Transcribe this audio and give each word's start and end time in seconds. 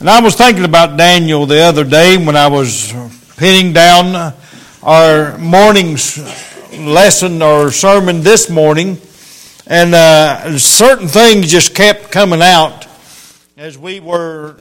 And 0.00 0.08
I 0.08 0.22
was 0.22 0.34
thinking 0.34 0.64
about 0.64 0.96
Daniel 0.96 1.44
the 1.44 1.60
other 1.60 1.84
day 1.84 2.16
when 2.16 2.34
I 2.34 2.46
was 2.46 2.90
pinning 3.36 3.74
down 3.74 4.32
our 4.82 5.36
morning's 5.36 6.16
lesson 6.72 7.42
or 7.42 7.70
sermon 7.70 8.22
this 8.22 8.48
morning. 8.48 8.98
And 9.66 9.94
uh, 9.94 10.56
certain 10.56 11.06
things 11.06 11.50
just 11.50 11.74
kept 11.74 12.10
coming 12.10 12.40
out 12.40 12.86
as 13.58 13.76
we 13.76 14.00
were 14.00 14.56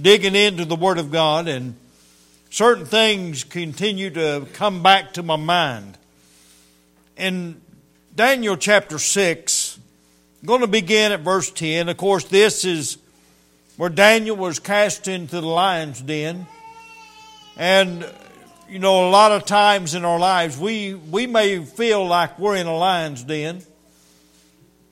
digging 0.00 0.34
into 0.34 0.64
the 0.64 0.76
Word 0.76 0.96
of 0.96 1.10
God, 1.10 1.48
and 1.48 1.76
certain 2.48 2.86
things 2.86 3.44
continue 3.44 4.08
to 4.08 4.46
come 4.54 4.82
back 4.82 5.12
to 5.12 5.22
my 5.22 5.36
mind. 5.36 5.98
In 7.18 7.60
Daniel 8.16 8.56
chapter 8.56 8.98
6, 8.98 9.78
I'm 10.40 10.46
going 10.46 10.62
to 10.62 10.66
begin 10.66 11.12
at 11.12 11.20
verse 11.20 11.50
10. 11.50 11.90
Of 11.90 11.98
course, 11.98 12.24
this 12.24 12.64
is 12.64 12.96
where 13.82 13.90
Daniel 13.90 14.36
was 14.36 14.60
cast 14.60 15.08
into 15.08 15.40
the 15.40 15.46
lion's 15.48 16.00
den. 16.00 16.46
And, 17.56 18.08
you 18.68 18.78
know, 18.78 19.08
a 19.08 19.10
lot 19.10 19.32
of 19.32 19.44
times 19.44 19.96
in 19.96 20.04
our 20.04 20.20
lives, 20.20 20.56
we, 20.56 20.94
we 20.94 21.26
may 21.26 21.64
feel 21.64 22.06
like 22.06 22.38
we're 22.38 22.54
in 22.54 22.68
a 22.68 22.76
lion's 22.76 23.24
den. 23.24 23.60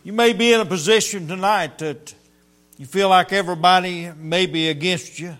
You 0.02 0.12
may 0.12 0.32
be 0.32 0.52
in 0.52 0.60
a 0.60 0.64
position 0.64 1.28
tonight 1.28 1.78
that 1.78 2.12
you 2.78 2.86
feel 2.86 3.08
like 3.08 3.32
everybody 3.32 4.10
may 4.18 4.46
be 4.46 4.70
against 4.70 5.20
you. 5.20 5.38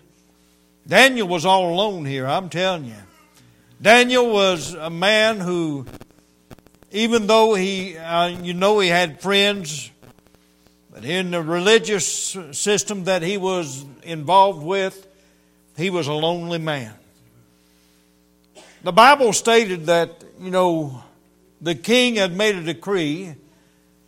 Daniel 0.87 1.27
was 1.27 1.45
all 1.45 1.73
alone 1.73 2.05
here, 2.05 2.27
I'm 2.27 2.47
telling 2.47 2.85
you. 2.85 3.03
Daniel 3.81 4.31
was 4.31 4.75
a 4.75 4.89
man 4.89 5.41
who, 5.41 5.85
even 6.89 7.27
though 7.27 7.55
he, 7.55 7.97
uh, 7.97 8.27
you 8.27 8.53
know, 8.53 8.79
he 8.79 8.87
had 8.87 9.19
friends 9.19 9.91
but 10.93 11.05
in 11.05 11.31
the 11.31 11.41
religious 11.41 12.37
system 12.51 13.05
that 13.05 13.21
he 13.21 13.37
was 13.37 13.85
involved 14.03 14.63
with, 14.63 15.07
he 15.77 15.89
was 15.89 16.07
a 16.07 16.13
lonely 16.13 16.57
man. 16.57 16.93
The 18.83 18.91
Bible 18.91 19.31
stated 19.31 19.85
that, 19.85 20.23
you 20.39 20.51
know, 20.51 21.03
the 21.61 21.75
king 21.75 22.15
had 22.15 22.35
made 22.35 22.55
a 22.55 22.63
decree 22.63 23.35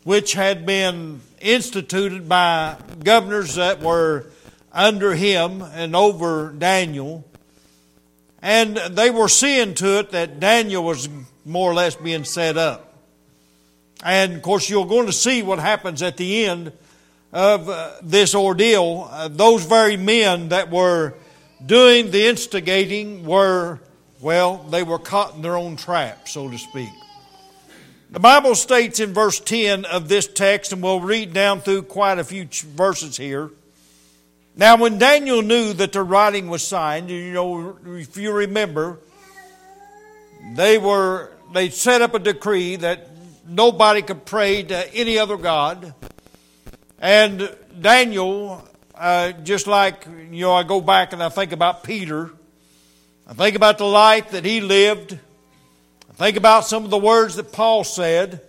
which 0.03 0.33
had 0.33 0.65
been 0.65 1.21
instituted 1.39 2.27
by 2.27 2.75
governors 3.03 3.55
that 3.55 3.81
were 3.81 4.25
under 4.71 5.13
him 5.13 5.61
and 5.61 5.95
over 5.95 6.51
Daniel. 6.51 7.23
And 8.41 8.75
they 8.75 9.09
were 9.09 9.29
seeing 9.29 9.73
to 9.75 9.99
it 9.99 10.11
that 10.11 10.39
Daniel 10.39 10.83
was 10.83 11.07
more 11.45 11.71
or 11.71 11.73
less 11.73 11.95
being 11.95 12.25
set 12.25 12.57
up. 12.57 12.92
And 14.03 14.33
of 14.33 14.41
course, 14.41 14.69
you're 14.69 14.85
going 14.85 15.05
to 15.05 15.13
see 15.13 15.43
what 15.43 15.59
happens 15.59 16.01
at 16.01 16.17
the 16.17 16.45
end 16.45 16.73
of 17.31 17.69
uh, 17.69 17.93
this 18.01 18.35
ordeal. 18.35 19.07
Uh, 19.09 19.29
those 19.29 19.65
very 19.65 19.97
men 19.97 20.49
that 20.49 20.69
were 20.69 21.13
doing 21.65 22.11
the 22.11 22.27
instigating 22.27 23.25
were, 23.25 23.79
well, 24.19 24.57
they 24.57 24.83
were 24.83 24.99
caught 24.99 25.35
in 25.35 25.41
their 25.41 25.55
own 25.55 25.77
trap, 25.77 26.27
so 26.27 26.49
to 26.49 26.57
speak. 26.57 26.89
The 28.11 28.19
Bible 28.19 28.53
states 28.55 28.99
in 28.99 29.13
verse 29.13 29.39
10 29.39 29.85
of 29.85 30.07
this 30.07 30.27
text, 30.27 30.73
and 30.73 30.83
we'll 30.83 30.99
read 30.99 31.33
down 31.33 31.61
through 31.61 31.83
quite 31.83 32.19
a 32.19 32.23
few 32.23 32.45
verses 32.75 33.17
here. 33.17 33.49
Now, 34.55 34.77
when 34.77 34.99
Daniel 34.99 35.41
knew 35.41 35.73
that 35.73 35.93
the 35.93 36.03
writing 36.03 36.47
was 36.47 36.61
signed, 36.61 37.09
you 37.09 37.33
know, 37.33 37.79
if 37.85 38.15
you 38.17 38.31
remember, 38.31 38.99
they 40.55 40.77
were, 40.77 41.31
they 41.53 41.69
set 41.69 42.03
up 42.03 42.13
a 42.13 42.19
decree 42.19 42.75
that 42.75 43.07
nobody 43.47 44.01
could 44.01 44.25
pray 44.25 44.63
to 44.63 44.93
any 44.93 45.17
other 45.17 45.37
God. 45.37 45.93
And 46.99 47.53
Daniel, 47.79 48.67
uh, 48.95 49.31
just 49.31 49.67
like, 49.67 50.05
you 50.31 50.41
know, 50.41 50.53
I 50.53 50.63
go 50.63 50.81
back 50.81 51.13
and 51.13 51.21
I 51.21 51.29
think 51.29 51.51
about 51.51 51.83
Peter, 51.83 52.31
I 53.27 53.33
think 53.33 53.55
about 53.55 53.77
the 53.77 53.85
life 53.85 54.31
that 54.31 54.45
he 54.45 54.61
lived, 54.61 55.17
I 56.09 56.13
think 56.13 56.37
about 56.37 56.65
some 56.65 56.85
of 56.85 56.89
the 56.89 56.97
words 56.97 57.35
that 57.35 57.51
Paul 57.51 57.83
said, 57.83 58.41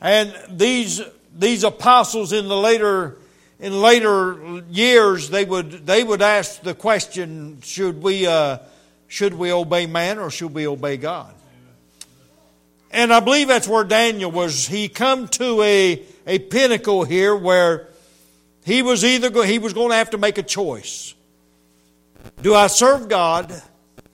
and 0.00 0.34
these, 0.50 1.00
these 1.36 1.64
apostles 1.64 2.32
in 2.32 2.48
the 2.48 2.56
later, 2.56 3.16
in 3.58 3.80
later 3.80 4.62
years, 4.70 5.30
they 5.30 5.44
would, 5.44 5.86
they 5.86 6.04
would 6.04 6.22
ask 6.22 6.60
the 6.62 6.74
question, 6.74 7.60
should 7.62 8.02
we, 8.02 8.26
uh, 8.26 8.58
should 9.08 9.34
we 9.34 9.52
obey 9.52 9.86
man 9.86 10.18
or 10.18 10.30
should 10.30 10.52
we 10.52 10.66
obey 10.66 10.96
God? 10.96 11.32
And 12.96 13.12
I 13.12 13.20
believe 13.20 13.48
that's 13.48 13.68
where 13.68 13.84
Daniel 13.84 14.30
was. 14.30 14.66
He 14.66 14.88
come 14.88 15.28
to 15.28 15.60
a, 15.60 16.02
a 16.26 16.38
pinnacle 16.38 17.04
here 17.04 17.36
where 17.36 17.88
he 18.64 18.80
was 18.80 19.04
either 19.04 19.28
go, 19.28 19.42
he 19.42 19.58
was 19.58 19.74
going 19.74 19.90
to 19.90 19.96
have 19.96 20.08
to 20.10 20.18
make 20.18 20.38
a 20.38 20.42
choice. 20.42 21.14
Do 22.40 22.54
I 22.54 22.68
serve 22.68 23.10
God 23.10 23.52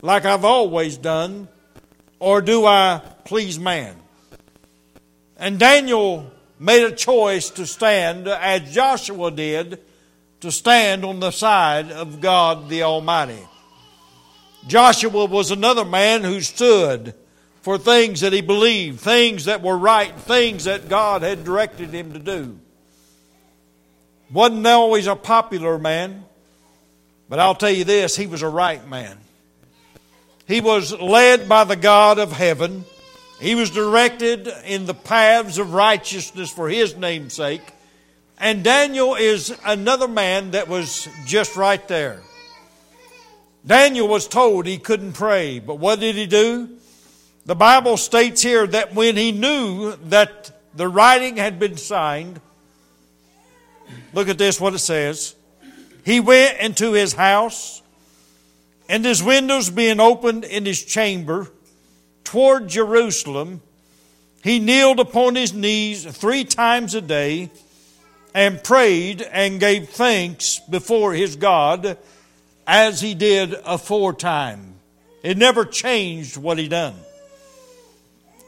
like 0.00 0.24
I've 0.24 0.44
always 0.44 0.96
done, 0.96 1.46
or 2.18 2.42
do 2.42 2.66
I 2.66 3.00
please 3.24 3.56
man? 3.56 3.94
And 5.36 5.60
Daniel 5.60 6.32
made 6.58 6.84
a 6.84 6.90
choice 6.90 7.50
to 7.50 7.68
stand, 7.68 8.26
as 8.26 8.74
Joshua 8.74 9.30
did, 9.30 9.78
to 10.40 10.50
stand 10.50 11.04
on 11.04 11.20
the 11.20 11.30
side 11.30 11.92
of 11.92 12.20
God 12.20 12.68
the 12.68 12.82
Almighty. 12.82 13.46
Joshua 14.66 15.26
was 15.26 15.52
another 15.52 15.84
man 15.84 16.24
who 16.24 16.40
stood 16.40 17.14
for 17.62 17.78
things 17.78 18.20
that 18.20 18.32
he 18.32 18.40
believed, 18.40 19.00
things 19.00 19.46
that 19.46 19.62
were 19.62 19.78
right, 19.78 20.14
things 20.14 20.64
that 20.64 20.88
God 20.88 21.22
had 21.22 21.44
directed 21.44 21.90
him 21.90 22.12
to 22.12 22.18
do. 22.18 22.58
Wasn't 24.32 24.66
always 24.66 25.06
a 25.06 25.14
popular 25.14 25.78
man, 25.78 26.24
but 27.28 27.38
I'll 27.38 27.54
tell 27.54 27.70
you 27.70 27.84
this, 27.84 28.16
he 28.16 28.26
was 28.26 28.42
a 28.42 28.48
right 28.48 28.86
man. 28.88 29.16
He 30.46 30.60
was 30.60 30.92
led 30.92 31.48
by 31.48 31.64
the 31.64 31.76
God 31.76 32.18
of 32.18 32.32
heaven. 32.32 32.84
He 33.40 33.54
was 33.54 33.70
directed 33.70 34.48
in 34.66 34.86
the 34.86 34.94
paths 34.94 35.58
of 35.58 35.72
righteousness 35.72 36.50
for 36.50 36.68
his 36.68 36.96
name's 36.96 37.34
sake. 37.34 37.62
And 38.38 38.64
Daniel 38.64 39.14
is 39.14 39.56
another 39.64 40.08
man 40.08 40.50
that 40.50 40.66
was 40.66 41.08
just 41.26 41.56
right 41.56 41.86
there. 41.86 42.20
Daniel 43.64 44.08
was 44.08 44.26
told 44.26 44.66
he 44.66 44.78
couldn't 44.78 45.12
pray, 45.12 45.60
but 45.60 45.76
what 45.76 46.00
did 46.00 46.16
he 46.16 46.26
do? 46.26 46.68
The 47.44 47.56
Bible 47.56 47.96
states 47.96 48.40
here 48.40 48.66
that 48.68 48.94
when 48.94 49.16
he 49.16 49.32
knew 49.32 49.96
that 50.06 50.52
the 50.74 50.86
writing 50.86 51.36
had 51.36 51.58
been 51.58 51.76
signed, 51.76 52.40
look 54.12 54.28
at 54.28 54.38
this, 54.38 54.60
what 54.60 54.74
it 54.74 54.78
says. 54.78 55.34
He 56.04 56.20
went 56.20 56.58
into 56.58 56.92
his 56.92 57.12
house, 57.12 57.82
and 58.88 59.04
his 59.04 59.22
windows 59.22 59.70
being 59.70 59.98
opened 59.98 60.44
in 60.44 60.64
his 60.66 60.84
chamber 60.84 61.50
toward 62.22 62.68
Jerusalem, 62.68 63.60
he 64.42 64.58
kneeled 64.58 65.00
upon 65.00 65.34
his 65.34 65.52
knees 65.52 66.04
three 66.04 66.44
times 66.44 66.94
a 66.94 67.00
day 67.00 67.50
and 68.34 68.62
prayed 68.62 69.22
and 69.22 69.60
gave 69.60 69.90
thanks 69.90 70.60
before 70.70 71.12
his 71.12 71.36
God 71.36 71.98
as 72.66 73.00
he 73.00 73.14
did 73.14 73.54
aforetime. 73.64 74.74
It 75.22 75.36
never 75.36 75.64
changed 75.64 76.36
what 76.36 76.58
he 76.58 76.68
done. 76.68 76.94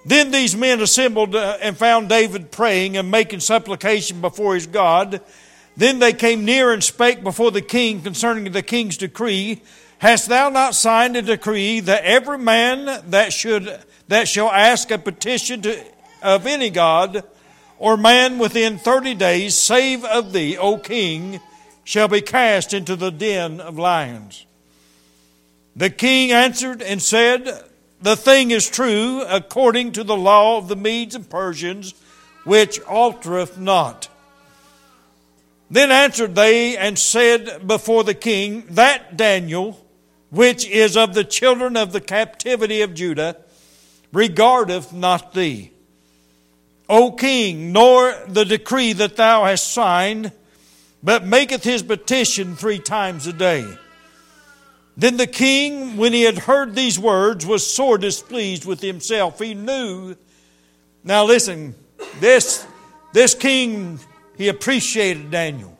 Then 0.04 0.30
these 0.30 0.54
men 0.54 0.80
assembled 0.80 1.34
uh, 1.34 1.56
and 1.62 1.76
found 1.76 2.08
David 2.08 2.50
praying 2.50 2.96
and 2.96 3.10
making 3.10 3.40
supplication 3.40 4.20
before 4.20 4.54
his 4.54 4.66
God. 4.66 5.20
Then 5.76 5.98
they 5.98 6.12
came 6.12 6.44
near 6.44 6.72
and 6.72 6.84
spake 6.84 7.22
before 7.22 7.50
the 7.50 7.62
king 7.62 8.02
concerning 8.02 8.52
the 8.52 8.62
king's 8.62 8.98
decree. 8.98 9.62
Hast 9.98 10.28
thou 10.28 10.50
not 10.50 10.74
signed 10.74 11.16
a 11.16 11.22
decree 11.22 11.80
that 11.80 12.04
every 12.04 12.38
man 12.38 13.10
that 13.10 13.32
should 13.32 13.80
that 14.08 14.28
shall 14.28 14.50
ask 14.50 14.90
a 14.90 14.98
petition 14.98 15.62
to, 15.62 15.82
of 16.22 16.46
any 16.46 16.68
god 16.68 17.24
or 17.78 17.96
man 17.96 18.38
within 18.38 18.76
thirty 18.78 19.14
days, 19.14 19.56
save 19.56 20.04
of 20.04 20.32
thee, 20.32 20.58
O 20.58 20.76
king, 20.76 21.40
shall 21.82 22.08
be 22.08 22.20
cast 22.20 22.74
into 22.74 22.96
the 22.96 23.10
den 23.10 23.60
of 23.60 23.78
lions? 23.78 24.44
The 25.74 25.90
king 25.90 26.30
answered 26.30 26.82
and 26.82 27.02
said, 27.02 27.64
the 28.04 28.16
thing 28.16 28.50
is 28.50 28.68
true 28.68 29.22
according 29.22 29.92
to 29.92 30.04
the 30.04 30.16
law 30.16 30.58
of 30.58 30.68
the 30.68 30.76
Medes 30.76 31.14
and 31.14 31.28
Persians, 31.28 31.94
which 32.44 32.78
altereth 32.82 33.56
not. 33.56 34.08
Then 35.70 35.90
answered 35.90 36.34
they 36.34 36.76
and 36.76 36.98
said 36.98 37.66
before 37.66 38.04
the 38.04 38.12
king, 38.12 38.64
That 38.68 39.16
Daniel, 39.16 39.82
which 40.28 40.66
is 40.68 40.98
of 40.98 41.14
the 41.14 41.24
children 41.24 41.78
of 41.78 41.92
the 41.92 42.00
captivity 42.02 42.82
of 42.82 42.92
Judah, 42.92 43.38
regardeth 44.12 44.92
not 44.92 45.32
thee. 45.32 45.72
O 46.90 47.10
king, 47.10 47.72
nor 47.72 48.14
the 48.28 48.44
decree 48.44 48.92
that 48.92 49.16
thou 49.16 49.46
hast 49.46 49.72
signed, 49.72 50.30
but 51.02 51.24
maketh 51.24 51.64
his 51.64 51.82
petition 51.82 52.54
three 52.54 52.78
times 52.78 53.26
a 53.26 53.32
day. 53.32 53.78
Then 54.96 55.16
the 55.16 55.26
king, 55.26 55.96
when 55.96 56.12
he 56.12 56.22
had 56.22 56.38
heard 56.38 56.74
these 56.74 56.98
words, 56.98 57.44
was 57.44 57.68
sore 57.68 57.98
displeased 57.98 58.64
with 58.64 58.80
himself. 58.80 59.40
He 59.40 59.54
knew. 59.54 60.16
Now 61.02 61.24
listen, 61.24 61.74
this, 62.20 62.64
this 63.12 63.34
king, 63.34 63.98
he 64.36 64.48
appreciated 64.48 65.30
Daniel. 65.30 65.76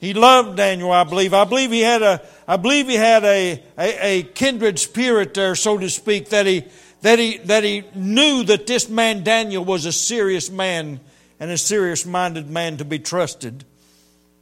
He 0.00 0.12
loved 0.12 0.58
Daniel, 0.58 0.92
I 0.92 1.04
believe. 1.04 1.32
I 1.32 1.44
believe 1.44 1.70
he 1.70 1.80
had 1.80 2.02
a, 2.02 2.20
I 2.46 2.58
believe 2.58 2.88
he 2.88 2.96
had 2.96 3.24
a, 3.24 3.62
a, 3.78 4.18
a 4.18 4.22
kindred 4.22 4.78
spirit 4.78 5.32
there, 5.32 5.54
so 5.54 5.78
to 5.78 5.88
speak, 5.88 6.28
that 6.28 6.44
he, 6.44 6.64
that 7.00 7.18
he, 7.18 7.38
that 7.38 7.64
he 7.64 7.84
knew 7.94 8.44
that 8.44 8.66
this 8.66 8.90
man 8.90 9.24
Daniel 9.24 9.64
was 9.64 9.86
a 9.86 9.92
serious 9.92 10.50
man 10.50 11.00
and 11.40 11.50
a 11.50 11.56
serious 11.56 12.04
minded 12.04 12.50
man 12.50 12.76
to 12.76 12.84
be 12.84 12.98
trusted. 12.98 13.64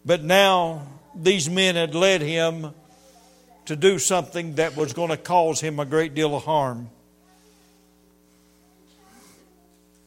But 0.04 0.24
now 0.24 0.88
these 1.14 1.48
men 1.48 1.76
had 1.76 1.94
led 1.94 2.22
him 2.22 2.74
to 3.66 3.76
do 3.76 3.98
something 3.98 4.56
that 4.56 4.76
was 4.76 4.92
going 4.92 5.10
to 5.10 5.16
cause 5.16 5.60
him 5.60 5.78
a 5.78 5.84
great 5.84 6.14
deal 6.14 6.34
of 6.34 6.44
harm. 6.44 6.90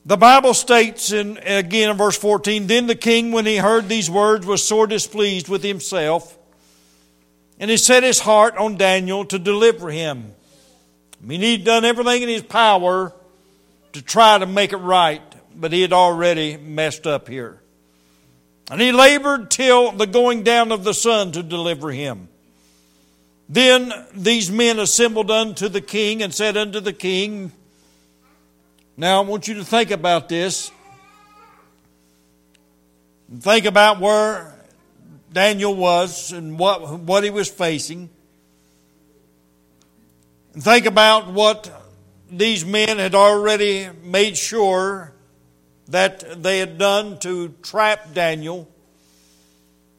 The 0.08 0.18
Bible 0.18 0.54
states 0.54 1.12
in, 1.12 1.38
again 1.38 1.90
in 1.90 1.98
verse 1.98 2.18
14, 2.18 2.68
Then 2.68 2.86
the 2.86 2.96
king, 2.96 3.32
when 3.32 3.46
he 3.48 3.58
heard 3.58 3.90
these 3.90 4.10
words, 4.10 4.46
was 4.46 4.66
sore 4.66 4.86
displeased 4.86 5.50
with 5.50 5.64
himself, 5.64 6.38
and 7.60 7.72
he 7.72 7.78
set 7.78 8.04
his 8.04 8.20
heart 8.20 8.56
on 8.58 8.78
Daniel 8.78 9.26
to 9.26 9.40
deliver 9.40 9.90
him. 9.90 10.32
I 11.22 11.26
mean, 11.26 11.42
he'd 11.42 11.64
done 11.64 11.86
everything 11.86 12.22
in 12.22 12.30
his 12.30 12.44
power 12.44 13.14
to 13.94 14.02
try 14.02 14.38
to 14.38 14.46
make 14.46 14.74
it 14.74 14.78
right, 14.78 15.24
but 15.56 15.74
he 15.74 15.82
had 15.82 15.94
already 15.94 16.56
messed 16.58 17.08
up 17.08 17.28
here. 17.28 17.60
And 18.70 18.80
he 18.80 18.92
labored 18.92 19.50
till 19.50 19.92
the 19.92 20.06
going 20.06 20.44
down 20.44 20.72
of 20.72 20.84
the 20.84 20.94
sun 20.94 21.32
to 21.32 21.42
deliver 21.42 21.92
him. 21.92 22.28
Then 23.48 23.94
these 24.14 24.50
men 24.50 24.80
assembled 24.80 25.30
unto 25.30 25.70
the 25.70 25.82
king 25.82 26.24
and 26.24 26.34
said 26.34 26.58
unto 26.58 26.80
the 26.80 26.94
king, 26.94 27.52
now, 28.98 29.22
I 29.22 29.26
want 29.26 29.50
you 29.50 29.56
to 29.56 29.66
think 29.66 29.92
about 29.92 30.30
this. 30.30 30.72
Think 33.40 33.66
about 33.66 34.00
where 34.00 34.56
Daniel 35.34 35.76
was 35.76 36.32
and 36.32 36.58
what, 36.58 37.00
what 37.00 37.26
he 37.26 37.30
was 37.30 37.50
facing. 37.50 38.10
And 40.54 40.64
think 40.64 40.86
about 40.86 41.34
what 41.34 41.70
these 42.32 42.66
men 42.66 42.98
had 42.98 43.16
already 43.16 43.90
made 44.02 44.38
sure 44.38 45.14
that 45.90 46.42
they 46.42 46.60
had 46.60 46.78
done 46.78 47.20
to 47.20 47.50
trap 47.62 48.14
Daniel. 48.14 48.70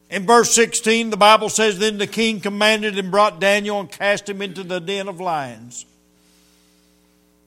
In 0.09 0.25
verse 0.25 0.51
16, 0.53 1.09
the 1.09 1.17
Bible 1.17 1.49
says, 1.49 1.79
Then 1.79 1.97
the 1.97 2.07
king 2.07 2.39
commanded 2.39 2.97
and 2.97 3.11
brought 3.11 3.39
Daniel 3.41 3.79
and 3.79 3.91
cast 3.91 4.29
him 4.29 4.41
into 4.41 4.63
the 4.63 4.79
den 4.79 5.07
of 5.07 5.19
lions. 5.19 5.85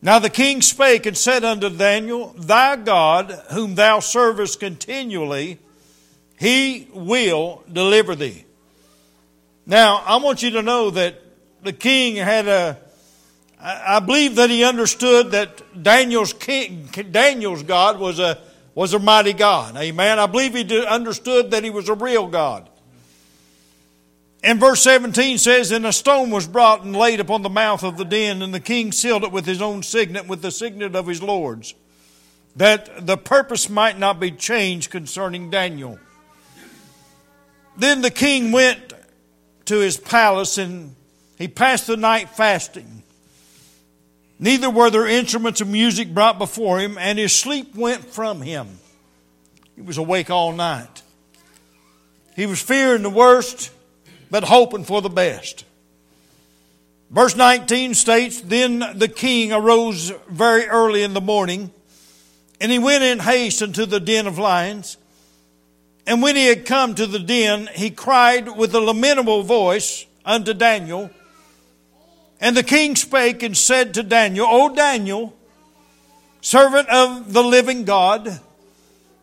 Now 0.03 0.19
the 0.19 0.31
king 0.31 0.62
spake 0.62 1.07
and 1.07 1.17
said 1.17 1.45
unto 1.45 1.71
Daniel, 1.71 2.35
Thy 2.39 2.77
God, 2.77 3.31
whom 3.53 3.75
thou 3.75 4.01
servest 4.01 4.61
continually, 4.61 5.59
he 6.39 6.89
will 6.93 7.62
deliver 7.71 8.15
thee. 8.15 8.45
Now, 9.67 10.03
I 10.06 10.17
want 10.17 10.43
you 10.43 10.51
to 10.53 10.63
know 10.63 10.91
that 10.91 11.21
the 11.63 11.73
king 11.73 12.17
had 12.17 12.49
a, 12.49 12.79
I 13.61 14.01
believe 14.01 14.37
that 14.37 14.49
he 14.49 14.65
understood 14.65 15.33
that 15.33 15.83
Daniel's 15.83 16.33
king, 16.33 16.89
Daniel's 17.11 17.63
God 17.63 18.01
was 18.01 18.19
a, 18.19 18.39
was 18.75 18.94
a 18.94 18.99
mighty 18.99 19.32
God. 19.32 19.76
Amen. 19.76 20.19
I 20.19 20.26
believe 20.26 20.55
he 20.55 20.87
understood 20.87 21.50
that 21.50 21.64
he 21.64 21.70
was 21.70 21.88
a 21.88 21.94
real 21.94 22.26
God. 22.26 22.69
And 24.43 24.58
verse 24.58 24.82
17 24.82 25.38
says, 25.38 25.70
And 25.70 25.84
a 25.84 25.93
stone 25.93 26.31
was 26.31 26.49
brought 26.49 26.82
and 26.82 26.96
laid 26.96 27.20
upon 27.20 27.43
the 27.43 27.50
mouth 27.50 27.82
of 27.82 27.99
the 27.99 28.05
den, 28.05 28.40
and 28.43 28.55
the 28.55 28.61
king 28.61 28.90
sealed 28.93 29.25
it 29.25 29.32
with 29.32 29.44
his 29.44 29.61
own 29.61 29.82
signet, 29.82 30.26
with 30.26 30.40
the 30.40 30.50
signet 30.50 30.96
of 30.96 31.06
his 31.06 31.22
lords, 31.22 31.75
that 32.56 33.06
the 33.06 33.19
purpose 33.19 33.69
might 33.69 33.99
not 33.99 34.19
be 34.19 34.31
changed 34.31 34.90
concerning 34.90 35.50
Daniel. 35.50 35.99
Then 37.76 38.00
the 38.00 38.11
king 38.11 38.50
went 38.50 38.94
to 39.67 39.78
his 39.78 39.99
palace, 39.99 40.56
and 40.56 40.94
he 41.37 41.46
passed 41.46 41.87
the 41.87 41.96
night 41.96 42.31
fasting. 42.31 43.02
Neither 44.43 44.71
were 44.71 44.89
there 44.89 45.07
instruments 45.07 45.61
of 45.61 45.69
music 45.69 46.15
brought 46.15 46.39
before 46.39 46.81
him, 46.81 46.97
and 46.97 47.19
his 47.19 47.39
sleep 47.39 47.75
went 47.77 48.07
from 48.07 48.41
him. 48.41 48.79
He 49.77 49.83
was 49.83 49.99
awake 49.99 50.31
all 50.31 50.53
night. 50.53 51.03
He 52.35 52.47
was 52.47 52.61
fearing 52.61 53.03
the 53.03 53.11
worst 53.11 53.71
but 54.31 54.45
hoping 54.45 54.85
for 54.85 55.03
the 55.03 55.11
best. 55.11 55.67
Verse 57.11 57.37
19 57.37 57.93
states 57.93 58.41
Then 58.41 58.83
the 58.95 59.09
king 59.09 59.53
arose 59.53 60.11
very 60.31 60.67
early 60.67 61.03
in 61.03 61.13
the 61.13 61.21
morning, 61.21 61.71
and 62.63 62.73
he 62.73 62.79
went 62.79 63.05
in 63.05 63.19
haste 63.19 63.61
into 63.61 63.85
the 63.85 64.01
den 64.01 64.27
of 64.27 64.39
lions. 64.39 64.97
And 66.07 66.23
when 66.23 66.35
he 66.35 66.47
had 66.47 66.65
come 66.65 66.95
to 66.95 67.07
the 67.07 67.19
den, 67.19 67.69
he 67.75 67.91
cried 67.91 68.57
with 68.57 68.75
a 68.75 68.81
lamentable 68.81 69.43
voice 69.43 70.07
unto 70.25 70.55
Daniel. 70.55 71.11
And 72.41 72.57
the 72.57 72.63
king 72.63 72.97
spake 72.97 73.43
and 73.43 73.57
said 73.57 73.95
to 73.95 74.03
Daniel, 74.03 74.47
O 74.49 74.75
Daniel, 74.75 75.37
servant 76.41 76.89
of 76.89 77.33
the 77.33 77.43
living 77.43 77.85
God, 77.85 78.41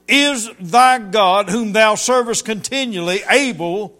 is 0.07 0.49
thy 0.59 0.99
God, 0.99 1.49
whom 1.49 1.73
thou 1.73 1.95
servest 1.95 2.45
continually, 2.45 3.21
able 3.29 3.97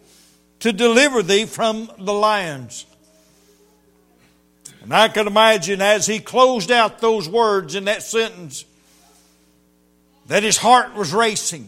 to 0.59 0.71
deliver 0.71 1.21
thee 1.23 1.45
from 1.45 1.89
the 1.97 2.13
lions. 2.13 2.85
And 4.83 4.93
I 4.93 5.09
can 5.09 5.27
imagine 5.27 5.81
as 5.81 6.05
he 6.05 6.19
closed 6.19 6.71
out 6.71 6.99
those 6.99 7.27
words 7.27 7.75
in 7.75 7.85
that 7.85 8.03
sentence 8.03 8.63
that 10.27 10.43
his 10.43 10.57
heart 10.57 10.93
was 10.95 11.13
racing. 11.13 11.67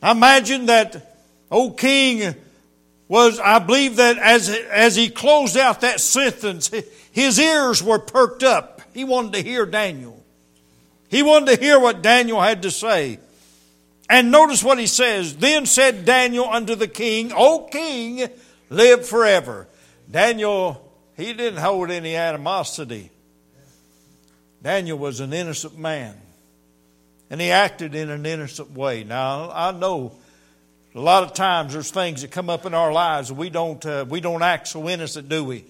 I 0.00 0.12
imagine 0.12 0.66
that 0.66 1.16
O 1.50 1.70
king 1.70 2.34
was, 3.08 3.38
I 3.38 3.58
believe 3.58 3.96
that 3.96 4.18
as, 4.18 4.48
as 4.48 4.96
he 4.96 5.10
closed 5.10 5.56
out 5.56 5.82
that 5.82 6.00
sentence, 6.00 6.70
his 7.10 7.38
ears 7.38 7.82
were 7.82 7.98
perked 7.98 8.42
up. 8.42 8.80
He 8.94 9.04
wanted 9.04 9.34
to 9.34 9.42
hear 9.42 9.66
Daniel. 9.66 10.22
He 11.08 11.22
wanted 11.22 11.56
to 11.56 11.62
hear 11.62 11.78
what 11.78 12.02
Daniel 12.02 12.40
had 12.40 12.62
to 12.62 12.70
say. 12.70 13.18
And 14.08 14.30
notice 14.30 14.62
what 14.62 14.78
he 14.78 14.86
says. 14.86 15.36
Then 15.36 15.66
said 15.66 16.04
Daniel 16.04 16.48
unto 16.48 16.74
the 16.74 16.88
king, 16.88 17.32
O 17.34 17.68
king, 17.70 18.28
live 18.70 19.06
forever. 19.06 19.66
Daniel, 20.10 20.92
he 21.16 21.32
didn't 21.32 21.60
hold 21.60 21.90
any 21.90 22.16
animosity. 22.16 23.10
Daniel 24.62 24.98
was 24.98 25.20
an 25.20 25.32
innocent 25.32 25.78
man. 25.78 26.14
And 27.30 27.40
he 27.40 27.50
acted 27.50 27.94
in 27.94 28.10
an 28.10 28.26
innocent 28.26 28.72
way. 28.72 29.04
Now, 29.04 29.50
I 29.50 29.72
know 29.72 30.12
a 30.94 31.00
lot 31.00 31.22
of 31.22 31.32
times 31.32 31.72
there's 31.72 31.90
things 31.90 32.20
that 32.20 32.30
come 32.30 32.50
up 32.50 32.66
in 32.66 32.74
our 32.74 32.92
lives 32.92 33.32
we 33.32 33.48
don't, 33.48 33.84
uh, 33.86 34.04
we 34.08 34.20
don't 34.20 34.42
act 34.42 34.68
so 34.68 34.88
innocent, 34.88 35.28
do 35.28 35.42
we? 35.42 35.64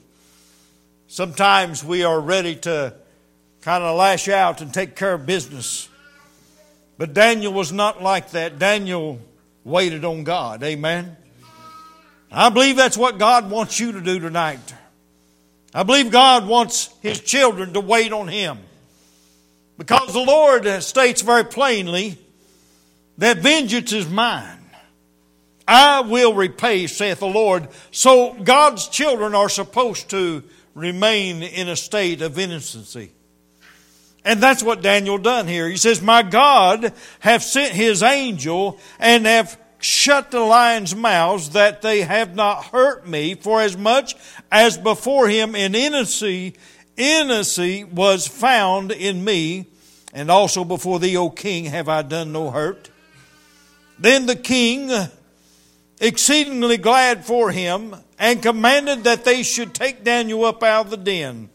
Sometimes 1.06 1.84
we 1.84 2.02
are 2.02 2.20
ready 2.20 2.56
to 2.56 2.94
kind 3.60 3.84
of 3.84 3.96
lash 3.96 4.28
out 4.28 4.60
and 4.60 4.74
take 4.74 4.96
care 4.96 5.14
of 5.14 5.24
business. 5.24 5.88
But 6.98 7.14
Daniel 7.14 7.52
was 7.52 7.70
not 7.70 8.02
like 8.02 8.30
that. 8.30 8.58
Daniel 8.58 9.20
waited 9.62 10.04
on 10.04 10.24
God. 10.24 10.62
Amen. 10.64 11.16
I 12.30 12.48
believe 12.48 12.76
that's 12.76 12.96
what 12.96 13.18
God 13.18 13.50
wants 13.50 13.78
you 13.78 13.92
to 13.92 14.00
do 14.00 14.18
tonight. 14.18 14.74
I 15.74 15.84
believe 15.84 16.10
God 16.10 16.48
wants 16.48 16.90
His 17.00 17.20
children 17.20 17.74
to 17.74 17.80
wait 17.80 18.12
on 18.12 18.26
Him. 18.26 18.58
Because 19.78 20.12
the 20.12 20.20
Lord 20.20 20.66
states 20.82 21.22
very 21.22 21.44
plainly 21.44 22.18
that 23.18 23.38
vengeance 23.38 23.92
is 23.92 24.08
mine. 24.08 24.58
I 25.74 26.02
will 26.02 26.34
repay, 26.34 26.86
saith 26.86 27.20
the 27.20 27.26
Lord. 27.26 27.66
So 27.92 28.34
God's 28.34 28.88
children 28.88 29.34
are 29.34 29.48
supposed 29.48 30.10
to 30.10 30.44
remain 30.74 31.42
in 31.42 31.70
a 31.70 31.76
state 31.76 32.20
of 32.20 32.38
innocency. 32.38 33.10
And 34.22 34.42
that's 34.42 34.62
what 34.62 34.82
Daniel 34.82 35.16
done 35.16 35.48
here. 35.48 35.66
He 35.70 35.78
says, 35.78 36.02
My 36.02 36.22
God 36.22 36.92
hath 37.20 37.42
sent 37.42 37.72
his 37.72 38.02
angel 38.02 38.78
and 38.98 39.24
have 39.24 39.58
shut 39.78 40.30
the 40.30 40.40
lions' 40.40 40.94
mouths 40.94 41.50
that 41.50 41.80
they 41.80 42.02
have 42.02 42.34
not 42.34 42.64
hurt 42.66 43.08
me, 43.08 43.34
for 43.34 43.62
as 43.62 43.74
much 43.74 44.14
as 44.50 44.76
before 44.76 45.26
him 45.26 45.56
in 45.56 45.74
innocency, 45.74 46.54
innocency 46.98 47.84
was 47.84 48.28
found 48.28 48.92
in 48.92 49.24
me, 49.24 49.64
and 50.12 50.30
also 50.30 50.64
before 50.64 51.00
thee, 51.00 51.16
O 51.16 51.30
king, 51.30 51.64
have 51.64 51.88
I 51.88 52.02
done 52.02 52.30
no 52.30 52.50
hurt. 52.50 52.90
Then 53.98 54.26
the 54.26 54.36
king, 54.36 54.90
exceedingly 56.02 56.76
glad 56.76 57.24
for 57.24 57.50
him, 57.50 57.96
and 58.18 58.42
commanded 58.42 59.04
that 59.04 59.24
they 59.24 59.42
should 59.42 59.72
take 59.72 60.04
Daniel 60.04 60.44
up 60.44 60.62
out 60.62 60.86
of 60.86 60.90
the 60.90 60.96
den. 60.98 61.48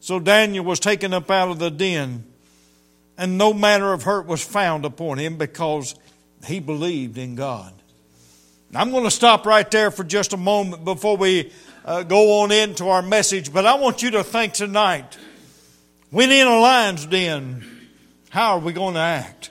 So 0.00 0.18
Daniel 0.18 0.64
was 0.64 0.80
taken 0.80 1.12
up 1.12 1.30
out 1.30 1.50
of 1.50 1.58
the 1.58 1.70
den, 1.70 2.24
and 3.18 3.36
no 3.36 3.52
manner 3.52 3.92
of 3.92 4.04
hurt 4.04 4.26
was 4.26 4.42
found 4.42 4.84
upon 4.84 5.18
him 5.18 5.36
because 5.36 5.94
he 6.46 6.60
believed 6.60 7.18
in 7.18 7.34
God. 7.34 7.72
I'm 8.74 8.90
going 8.90 9.04
to 9.04 9.10
stop 9.10 9.46
right 9.46 9.70
there 9.70 9.90
for 9.90 10.04
just 10.04 10.32
a 10.32 10.36
moment 10.36 10.84
before 10.84 11.16
we 11.16 11.52
uh, 11.84 12.02
go 12.02 12.42
on 12.42 12.52
into 12.52 12.88
our 12.88 13.02
message, 13.02 13.52
but 13.52 13.64
I 13.64 13.74
want 13.74 14.02
you 14.02 14.12
to 14.12 14.24
think 14.24 14.52
tonight 14.52 15.16
when 16.10 16.30
in 16.30 16.46
a 16.46 16.58
lion's 16.58 17.06
den, 17.06 17.64
how 18.30 18.56
are 18.56 18.58
we 18.60 18.72
going 18.72 18.94
to 18.94 19.00
act? 19.00 19.50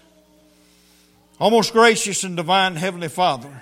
Almost 1.40 1.74
gracious 1.74 2.24
and 2.24 2.38
divine 2.38 2.76
Heavenly 2.76 3.10
Father, 3.10 3.62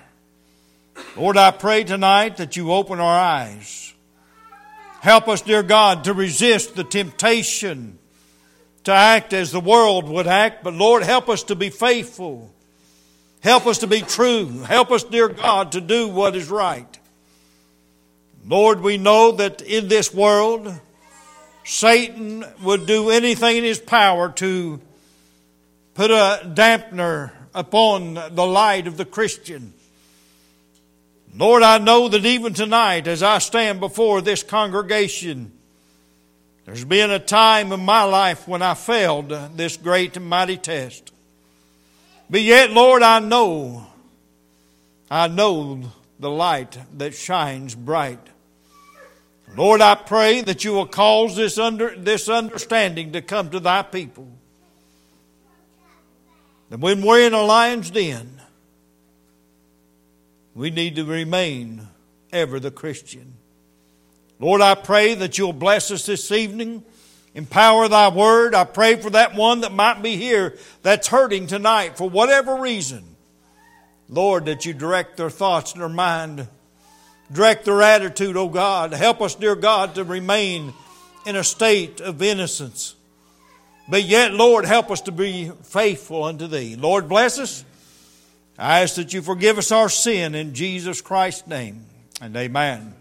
Lord, 1.15 1.38
I 1.38 1.51
pray 1.51 1.83
tonight 1.83 2.38
that 2.38 2.55
you 2.55 2.71
open 2.71 3.00
our 3.00 3.19
eyes. 3.19 3.93
Help 5.01 5.27
us, 5.27 5.41
dear 5.41 5.63
God, 5.63 6.05
to 6.05 6.13
resist 6.13 6.75
the 6.75 6.83
temptation 6.83 8.00
to 8.83 8.91
act 8.91 9.33
as 9.33 9.51
the 9.51 9.59
world 9.59 10.07
would 10.09 10.27
act, 10.27 10.63
but 10.63 10.73
Lord, 10.73 11.03
help 11.03 11.29
us 11.29 11.43
to 11.43 11.55
be 11.55 11.69
faithful. 11.69 12.51
Help 13.41 13.65
us 13.65 13.79
to 13.79 13.88
be 13.88 14.01
true. 14.01 14.47
Help 14.62 14.91
us, 14.91 15.03
dear 15.03 15.27
God, 15.29 15.73
to 15.73 15.81
do 15.81 16.07
what 16.07 16.35
is 16.35 16.50
right. 16.50 17.00
Lord, 18.45 18.81
we 18.81 18.97
know 18.97 19.33
that 19.33 19.62
in 19.62 19.88
this 19.88 20.13
world, 20.13 20.73
Satan 21.63 22.45
would 22.62 22.85
do 22.85 23.09
anything 23.09 23.57
in 23.57 23.63
his 23.63 23.79
power 23.79 24.29
to 24.33 24.81
put 25.93 26.12
a 26.12 26.41
dampener 26.53 27.31
upon 27.53 28.13
the 28.13 28.45
light 28.45 28.88
of 28.88 28.97
the 28.97 29.05
Christian. 29.05 29.73
Lord, 31.35 31.63
I 31.63 31.79
know 31.79 32.09
that 32.09 32.25
even 32.25 32.53
tonight, 32.53 33.07
as 33.07 33.23
I 33.23 33.39
stand 33.39 33.79
before 33.79 34.21
this 34.21 34.43
congregation, 34.43 35.51
there's 36.65 36.85
been 36.85 37.09
a 37.09 37.19
time 37.19 37.71
in 37.71 37.79
my 37.79 38.03
life 38.03 38.47
when 38.47 38.61
I 38.61 38.75
failed 38.75 39.29
this 39.55 39.75
great 39.75 40.15
and 40.15 40.27
mighty 40.27 40.57
test. 40.57 41.11
But 42.29 42.41
yet, 42.41 42.69
Lord, 42.69 43.01
I 43.01 43.19
know, 43.19 43.87
I 45.09 45.27
know 45.27 45.91
the 46.19 46.29
light 46.29 46.77
that 46.97 47.15
shines 47.15 47.73
bright. 47.73 48.19
Lord, 49.57 49.81
I 49.81 49.95
pray 49.95 50.41
that 50.41 50.63
you 50.63 50.73
will 50.73 50.87
cause 50.87 51.35
this, 51.35 51.57
under, 51.57 51.95
this 51.95 52.29
understanding 52.29 53.11
to 53.13 53.21
come 53.21 53.49
to 53.49 53.59
thy 53.59 53.81
people. 53.81 54.27
That 56.69 56.79
when 56.79 57.01
we're 57.01 57.27
in 57.27 57.33
a 57.33 57.41
lion's 57.41 57.91
den, 57.91 58.39
we 60.53 60.69
need 60.69 60.95
to 60.95 61.05
remain 61.05 61.88
ever 62.31 62.60
the 62.60 62.72
Christian. 62.72 63.33
Lord, 64.39 64.62
I 64.62 64.75
pray 64.75 65.15
that 65.15 65.38
you'll 65.38 65.53
bless 65.53 65.91
us 65.91 66.05
this 66.05 66.31
evening. 66.31 66.83
Empower 67.33 67.88
thy 67.88 68.10
word. 68.10 68.53
I 68.53 68.63
pray 68.63 68.95
for 68.95 69.10
that 69.12 69.36
one 69.36 69.62
that 69.62 69.72
might 69.72 70.03
be 70.03 70.17
here 70.17 70.57
that's 70.81 71.07
hurting 71.07 71.48
tonight 71.48 71.98
for 71.98 72.10
whatever 72.10 72.55
reason. 72.55 73.03
Lord, 74.10 74.45
that 74.45 74.65
you 74.65 74.74
direct 74.74 75.17
their 75.17 75.29
thoughts 75.29 75.74
and 75.74 75.81
their 75.81 75.89
mind 75.89 76.48
Direct 77.33 77.65
their 77.65 77.81
attitude, 77.81 78.38
O 78.38 78.48
God. 78.48 78.93
Help 78.93 79.22
us, 79.22 79.33
dear 79.33 79.55
God, 79.55 79.95
to 79.95 80.03
remain 80.03 80.74
in 81.25 81.36
a 81.36 81.43
state 81.43 82.00
of 82.00 82.22
innocence. 82.22 82.95
But 83.89 84.03
yet, 84.03 84.33
Lord, 84.33 84.65
help 84.65 84.91
us 84.91 85.01
to 85.01 85.12
be 85.12 85.51
faithful 85.63 86.24
unto 86.24 86.48
Thee. 86.48 86.75
Lord, 86.75 87.10
bless 87.10 87.39
us. 87.39 87.65
I 88.57 88.81
ask 88.81 88.95
that 88.95 89.13
you 89.13 89.22
forgive 89.22 89.57
us 89.57 89.72
our 89.72 89.89
sin 89.89 90.36
in 90.36 90.53
Jesus 90.53 91.01
Christ's 91.01 91.48
name. 91.48 91.86
And 92.22 92.36
amen. 92.36 92.93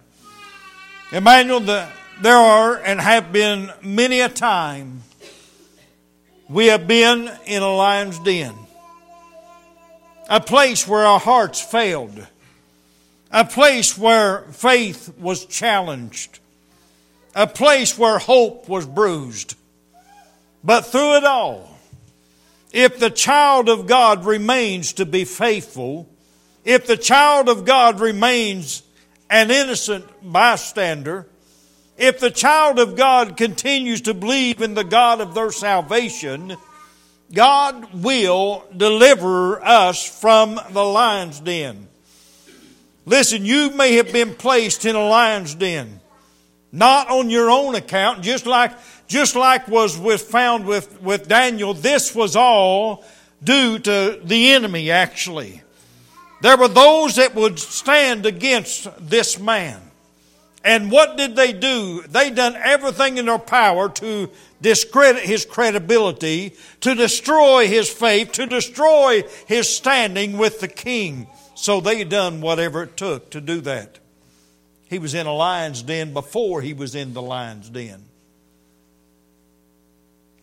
Emmanuel, 1.10 1.60
the, 1.60 1.88
there 2.20 2.36
are 2.36 2.76
and 2.76 3.00
have 3.00 3.32
been 3.32 3.70
many 3.82 4.20
a 4.20 4.28
time 4.28 5.02
we 6.48 6.66
have 6.66 6.86
been 6.86 7.30
in 7.46 7.62
a 7.62 7.74
lion's 7.74 8.18
den, 8.20 8.54
a 10.28 10.40
place 10.40 10.86
where 10.86 11.04
our 11.04 11.20
hearts 11.20 11.60
failed 11.60 12.26
a 13.32 13.44
place 13.46 13.96
where 13.96 14.42
faith 14.52 15.12
was 15.18 15.46
challenged, 15.46 16.38
a 17.34 17.46
place 17.46 17.96
where 17.96 18.18
hope 18.18 18.68
was 18.68 18.86
bruised. 18.86 19.56
But 20.62 20.82
through 20.82 21.16
it 21.16 21.24
all, 21.24 21.71
if 22.72 22.98
the 22.98 23.10
child 23.10 23.68
of 23.68 23.86
God 23.86 24.24
remains 24.24 24.94
to 24.94 25.06
be 25.06 25.24
faithful, 25.24 26.08
if 26.64 26.86
the 26.86 26.96
child 26.96 27.48
of 27.48 27.64
God 27.64 28.00
remains 28.00 28.82
an 29.28 29.50
innocent 29.50 30.06
bystander, 30.22 31.26
if 31.98 32.18
the 32.18 32.30
child 32.30 32.78
of 32.78 32.96
God 32.96 33.36
continues 33.36 34.00
to 34.02 34.14
believe 34.14 34.62
in 34.62 34.74
the 34.74 34.84
God 34.84 35.20
of 35.20 35.34
their 35.34 35.52
salvation, 35.52 36.56
God 37.32 37.92
will 37.94 38.64
deliver 38.76 39.62
us 39.62 40.04
from 40.20 40.58
the 40.70 40.84
lion's 40.84 41.40
den. 41.40 41.88
Listen, 43.04 43.44
you 43.44 43.70
may 43.70 43.96
have 43.96 44.12
been 44.12 44.34
placed 44.34 44.84
in 44.84 44.96
a 44.96 45.08
lion's 45.08 45.54
den, 45.54 46.00
not 46.70 47.10
on 47.10 47.30
your 47.30 47.50
own 47.50 47.74
account, 47.74 48.22
just 48.22 48.46
like, 48.46 48.72
just 49.12 49.36
like 49.36 49.68
was 49.68 49.98
with, 49.98 50.22
found 50.22 50.66
with, 50.66 51.02
with 51.02 51.28
Daniel. 51.28 51.74
This 51.74 52.14
was 52.14 52.34
all 52.34 53.04
due 53.44 53.78
to 53.78 54.18
the 54.24 54.52
enemy, 54.52 54.90
actually. 54.90 55.60
There 56.40 56.56
were 56.56 56.68
those 56.68 57.16
that 57.16 57.34
would 57.34 57.58
stand 57.58 58.24
against 58.24 58.88
this 59.06 59.38
man. 59.38 59.82
And 60.64 60.90
what 60.90 61.18
did 61.18 61.36
they 61.36 61.52
do? 61.52 62.02
They 62.08 62.30
done 62.30 62.56
everything 62.56 63.18
in 63.18 63.26
their 63.26 63.38
power 63.38 63.90
to 63.90 64.30
discredit 64.62 65.24
his 65.24 65.44
credibility, 65.44 66.54
to 66.80 66.94
destroy 66.94 67.68
his 67.68 67.90
faith, 67.90 68.32
to 68.32 68.46
destroy 68.46 69.24
his 69.46 69.68
standing 69.68 70.38
with 70.38 70.60
the 70.60 70.68
king. 70.68 71.26
So 71.54 71.82
they 71.82 72.02
done 72.04 72.40
whatever 72.40 72.84
it 72.84 72.96
took 72.96 73.30
to 73.32 73.42
do 73.42 73.60
that. 73.62 73.98
He 74.88 74.98
was 74.98 75.12
in 75.12 75.26
a 75.26 75.34
lion's 75.34 75.82
den 75.82 76.14
before 76.14 76.62
he 76.62 76.72
was 76.72 76.94
in 76.94 77.12
the 77.12 77.22
lion's 77.22 77.68
den. 77.68 78.06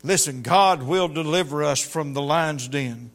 Listen, 0.03 0.41
God 0.41 0.83
will 0.83 1.07
deliver 1.07 1.63
us 1.63 1.79
from 1.79 2.13
the 2.13 2.21
lion's 2.21 2.67
den. 2.67 3.11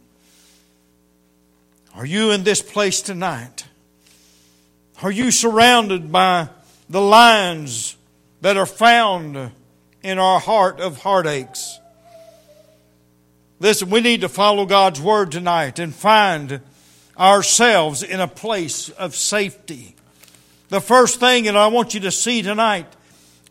Are 1.94 2.04
you 2.04 2.32
in 2.32 2.44
this 2.44 2.60
place 2.60 3.00
tonight? 3.00 3.64
Are 5.02 5.10
you 5.10 5.30
surrounded 5.30 6.12
by 6.12 6.48
the 6.88 7.00
lions 7.00 7.96
that 8.40 8.56
are 8.56 8.66
found 8.66 9.52
in 10.02 10.18
our 10.18 10.40
heart 10.40 10.80
of 10.80 10.98
heartaches? 10.98 11.78
Listen, 13.60 13.88
we 13.88 14.00
need 14.00 14.20
to 14.20 14.28
follow 14.28 14.66
God's 14.66 15.00
word 15.00 15.32
tonight 15.32 15.78
and 15.78 15.94
find 15.94 16.60
ourselves 17.18 18.02
in 18.02 18.20
a 18.20 18.28
place 18.28 18.90
of 18.90 19.14
safety. 19.14 19.94
The 20.68 20.80
first 20.80 21.20
thing 21.20 21.44
that 21.44 21.56
I 21.56 21.68
want 21.68 21.94
you 21.94 22.00
to 22.00 22.10
see 22.10 22.42
tonight 22.42 22.86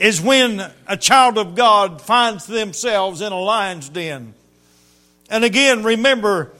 is 0.03 0.19
when 0.19 0.61
a 0.85 0.97
child 0.97 1.37
of 1.37 1.55
God 1.55 2.01
finds 2.01 2.45
themselves 2.45 3.21
in 3.21 3.31
a 3.31 3.39
lion's 3.39 3.87
den. 3.87 4.33
And 5.29 5.45
again, 5.45 5.85
remember, 5.85 6.51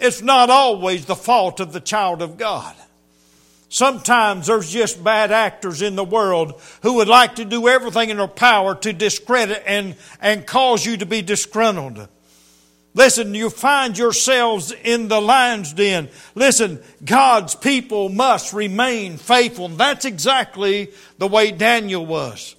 it's 0.00 0.22
not 0.22 0.48
always 0.48 1.04
the 1.04 1.14
fault 1.14 1.60
of 1.60 1.74
the 1.74 1.80
child 1.80 2.22
of 2.22 2.38
God. 2.38 2.74
Sometimes 3.68 4.46
there's 4.46 4.70
just 4.70 5.04
bad 5.04 5.30
actors 5.32 5.82
in 5.82 5.96
the 5.96 6.04
world 6.04 6.58
who 6.82 6.94
would 6.94 7.08
like 7.08 7.34
to 7.34 7.44
do 7.44 7.68
everything 7.68 8.08
in 8.08 8.16
their 8.16 8.26
power 8.26 8.74
to 8.76 8.94
discredit 8.94 9.62
and, 9.66 9.94
and 10.22 10.46
cause 10.46 10.86
you 10.86 10.96
to 10.96 11.04
be 11.04 11.20
disgruntled. 11.20 12.08
Listen, 12.94 13.34
you 13.34 13.50
find 13.50 13.98
yourselves 13.98 14.72
in 14.72 15.08
the 15.08 15.20
lion's 15.20 15.74
den. 15.74 16.08
Listen, 16.34 16.82
God's 17.04 17.54
people 17.54 18.08
must 18.08 18.54
remain 18.54 19.18
faithful. 19.18 19.68
That's 19.68 20.06
exactly 20.06 20.90
the 21.18 21.28
way 21.28 21.52
Daniel 21.52 22.06
was. 22.06 22.54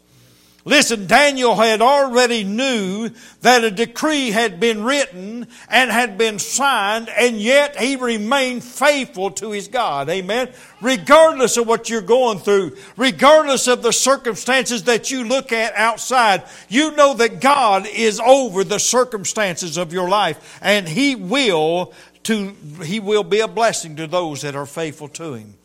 Listen, 0.70 1.08
Daniel 1.08 1.56
had 1.56 1.82
already 1.82 2.44
knew 2.44 3.10
that 3.42 3.64
a 3.64 3.72
decree 3.72 4.30
had 4.30 4.60
been 4.60 4.84
written 4.84 5.48
and 5.68 5.90
had 5.90 6.16
been 6.16 6.38
signed, 6.38 7.10
and 7.10 7.42
yet 7.42 7.76
he 7.76 7.96
remained 7.96 8.64
faithful 8.64 9.32
to 9.32 9.50
his 9.50 9.68
God. 9.68 10.10
Amen. 10.10 10.54
Regardless 10.80 11.58
of 11.58 11.66
what 11.66 11.90
you're 11.90 12.02
going 12.04 12.38
through, 12.38 12.78
regardless 12.98 13.68
of 13.68 13.82
the 13.82 13.92
circumstances 13.92 14.84
that 14.84 15.10
you 15.10 15.24
look 15.24 15.52
at 15.52 15.74
outside, 15.74 16.44
you 16.68 16.96
know 16.96 17.16
that 17.16 17.42
God 17.42 17.88
is 17.88 18.20
over 18.20 18.64
the 18.64 18.80
circumstances 18.80 19.76
of 19.76 19.92
your 19.92 20.08
life, 20.08 20.60
and 20.62 20.88
he 20.88 21.16
will 21.16 21.96
to, 22.26 22.56
he 22.84 23.00
will 23.00 23.24
be 23.24 23.40
a 23.40 23.48
blessing 23.48 23.96
to 23.96 24.06
those 24.06 24.44
that 24.44 24.56
are 24.56 24.68
faithful 24.68 25.08
to 25.08 25.34
him. 25.34 25.56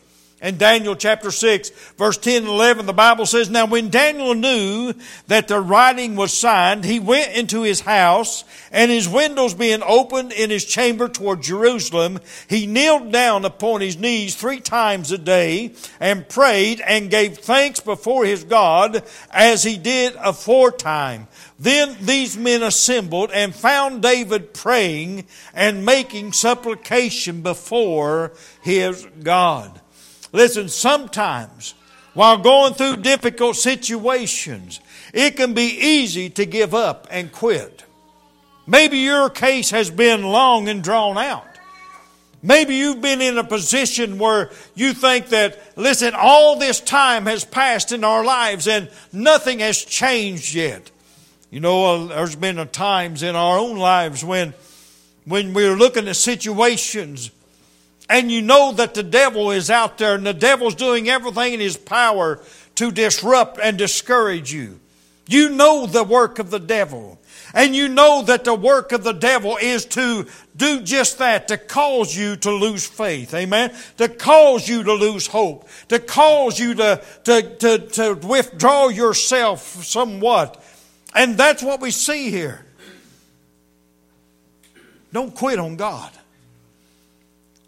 In 0.44 0.58
Daniel 0.58 0.94
chapter 0.94 1.30
6, 1.30 1.70
verse 1.96 2.18
10 2.18 2.42
and 2.42 2.48
11, 2.48 2.84
the 2.84 2.92
Bible 2.92 3.24
says, 3.24 3.48
Now 3.48 3.64
when 3.64 3.88
Daniel 3.88 4.34
knew 4.34 4.92
that 5.26 5.48
the 5.48 5.58
writing 5.58 6.16
was 6.16 6.34
signed, 6.34 6.84
he 6.84 7.00
went 7.00 7.34
into 7.34 7.62
his 7.62 7.80
house, 7.80 8.44
and 8.70 8.90
his 8.90 9.08
windows 9.08 9.54
being 9.54 9.82
opened 9.82 10.32
in 10.32 10.50
his 10.50 10.66
chamber 10.66 11.08
toward 11.08 11.40
Jerusalem, 11.40 12.20
he 12.46 12.66
kneeled 12.66 13.10
down 13.10 13.46
upon 13.46 13.80
his 13.80 13.96
knees 13.96 14.34
three 14.34 14.60
times 14.60 15.10
a 15.12 15.16
day, 15.16 15.72
and 15.98 16.28
prayed 16.28 16.82
and 16.82 17.10
gave 17.10 17.38
thanks 17.38 17.80
before 17.80 18.26
his 18.26 18.44
God, 18.44 19.02
as 19.30 19.62
he 19.62 19.78
did 19.78 20.14
aforetime. 20.22 21.26
Then 21.58 21.96
these 22.02 22.36
men 22.36 22.62
assembled 22.62 23.30
and 23.32 23.54
found 23.54 24.02
David 24.02 24.52
praying 24.52 25.24
and 25.54 25.86
making 25.86 26.34
supplication 26.34 27.40
before 27.40 28.34
his 28.60 29.06
God. 29.22 29.80
Listen, 30.34 30.68
sometimes 30.68 31.74
while 32.12 32.38
going 32.38 32.74
through 32.74 32.96
difficult 32.96 33.54
situations, 33.54 34.80
it 35.12 35.36
can 35.36 35.54
be 35.54 35.78
easy 35.80 36.28
to 36.30 36.44
give 36.44 36.74
up 36.74 37.06
and 37.08 37.30
quit. 37.30 37.84
Maybe 38.66 38.98
your 38.98 39.30
case 39.30 39.70
has 39.70 39.90
been 39.90 40.24
long 40.24 40.68
and 40.68 40.82
drawn 40.82 41.18
out. 41.18 41.46
Maybe 42.42 42.74
you've 42.74 43.00
been 43.00 43.22
in 43.22 43.38
a 43.38 43.44
position 43.44 44.18
where 44.18 44.50
you 44.74 44.92
think 44.92 45.28
that, 45.28 45.60
listen, 45.76 46.14
all 46.16 46.58
this 46.58 46.80
time 46.80 47.26
has 47.26 47.44
passed 47.44 47.92
in 47.92 48.02
our 48.02 48.24
lives 48.24 48.66
and 48.66 48.90
nothing 49.12 49.60
has 49.60 49.84
changed 49.84 50.52
yet. 50.52 50.90
You 51.52 51.60
know, 51.60 51.84
uh, 51.84 52.06
there's 52.08 52.34
been 52.34 52.66
times 52.68 53.22
in 53.22 53.36
our 53.36 53.56
own 53.56 53.76
lives 53.76 54.24
when, 54.24 54.52
when 55.26 55.54
we're 55.54 55.76
looking 55.76 56.08
at 56.08 56.16
situations 56.16 57.30
and 58.08 58.30
you 58.30 58.42
know 58.42 58.73
that 58.73 58.94
the 58.94 59.02
devil 59.02 59.50
is 59.50 59.70
out 59.70 59.99
there 59.99 60.14
and 60.14 60.26
the 60.26 60.34
devil's 60.34 60.75
doing 60.75 61.08
everything 61.08 61.54
in 61.54 61.61
his 61.61 61.76
power 61.76 62.40
to 62.76 62.90
disrupt 62.90 63.58
and 63.62 63.78
discourage 63.78 64.52
you. 64.52 64.80
You 65.26 65.49
know 65.50 65.87
the 65.87 66.04
work 66.04 66.38
of 66.38 66.50
the 66.50 66.61
devil. 66.61 67.18
And 67.54 67.75
you 67.75 67.88
know 67.88 68.23
that 68.23 68.44
the 68.44 68.54
work 68.54 68.92
of 68.92 69.04
the 69.04 69.12
devil 69.12 69.56
is 69.56 69.87
to 69.87 70.26
do 70.56 70.82
just 70.82 71.18
that, 71.18 71.49
to 71.49 71.56
cause 71.56 72.14
you 72.14 72.37
to 72.37 72.50
lose 72.50 72.84
faith. 72.84 73.32
Amen? 73.32 73.73
To 73.99 74.08
cause 74.08 74.68
you 74.68 74.82
to 74.82 74.92
lose 74.92 75.28
hope. 75.28 75.68
To 75.88 76.00
cause 76.00 76.58
you 76.58 76.75
to, 76.75 77.02
to, 77.25 77.56
to, 77.56 77.78
to 77.78 78.14
withdraw 78.14 78.88
yourself 78.88 79.84
somewhat. 79.84 80.62
And 81.14 81.37
that's 81.37 81.62
what 81.62 81.80
we 81.80 81.92
see 81.92 82.30
here. 82.30 82.66
Don't 85.12 85.32
quit 85.34 85.61
on 85.61 85.76
God. 85.76 86.11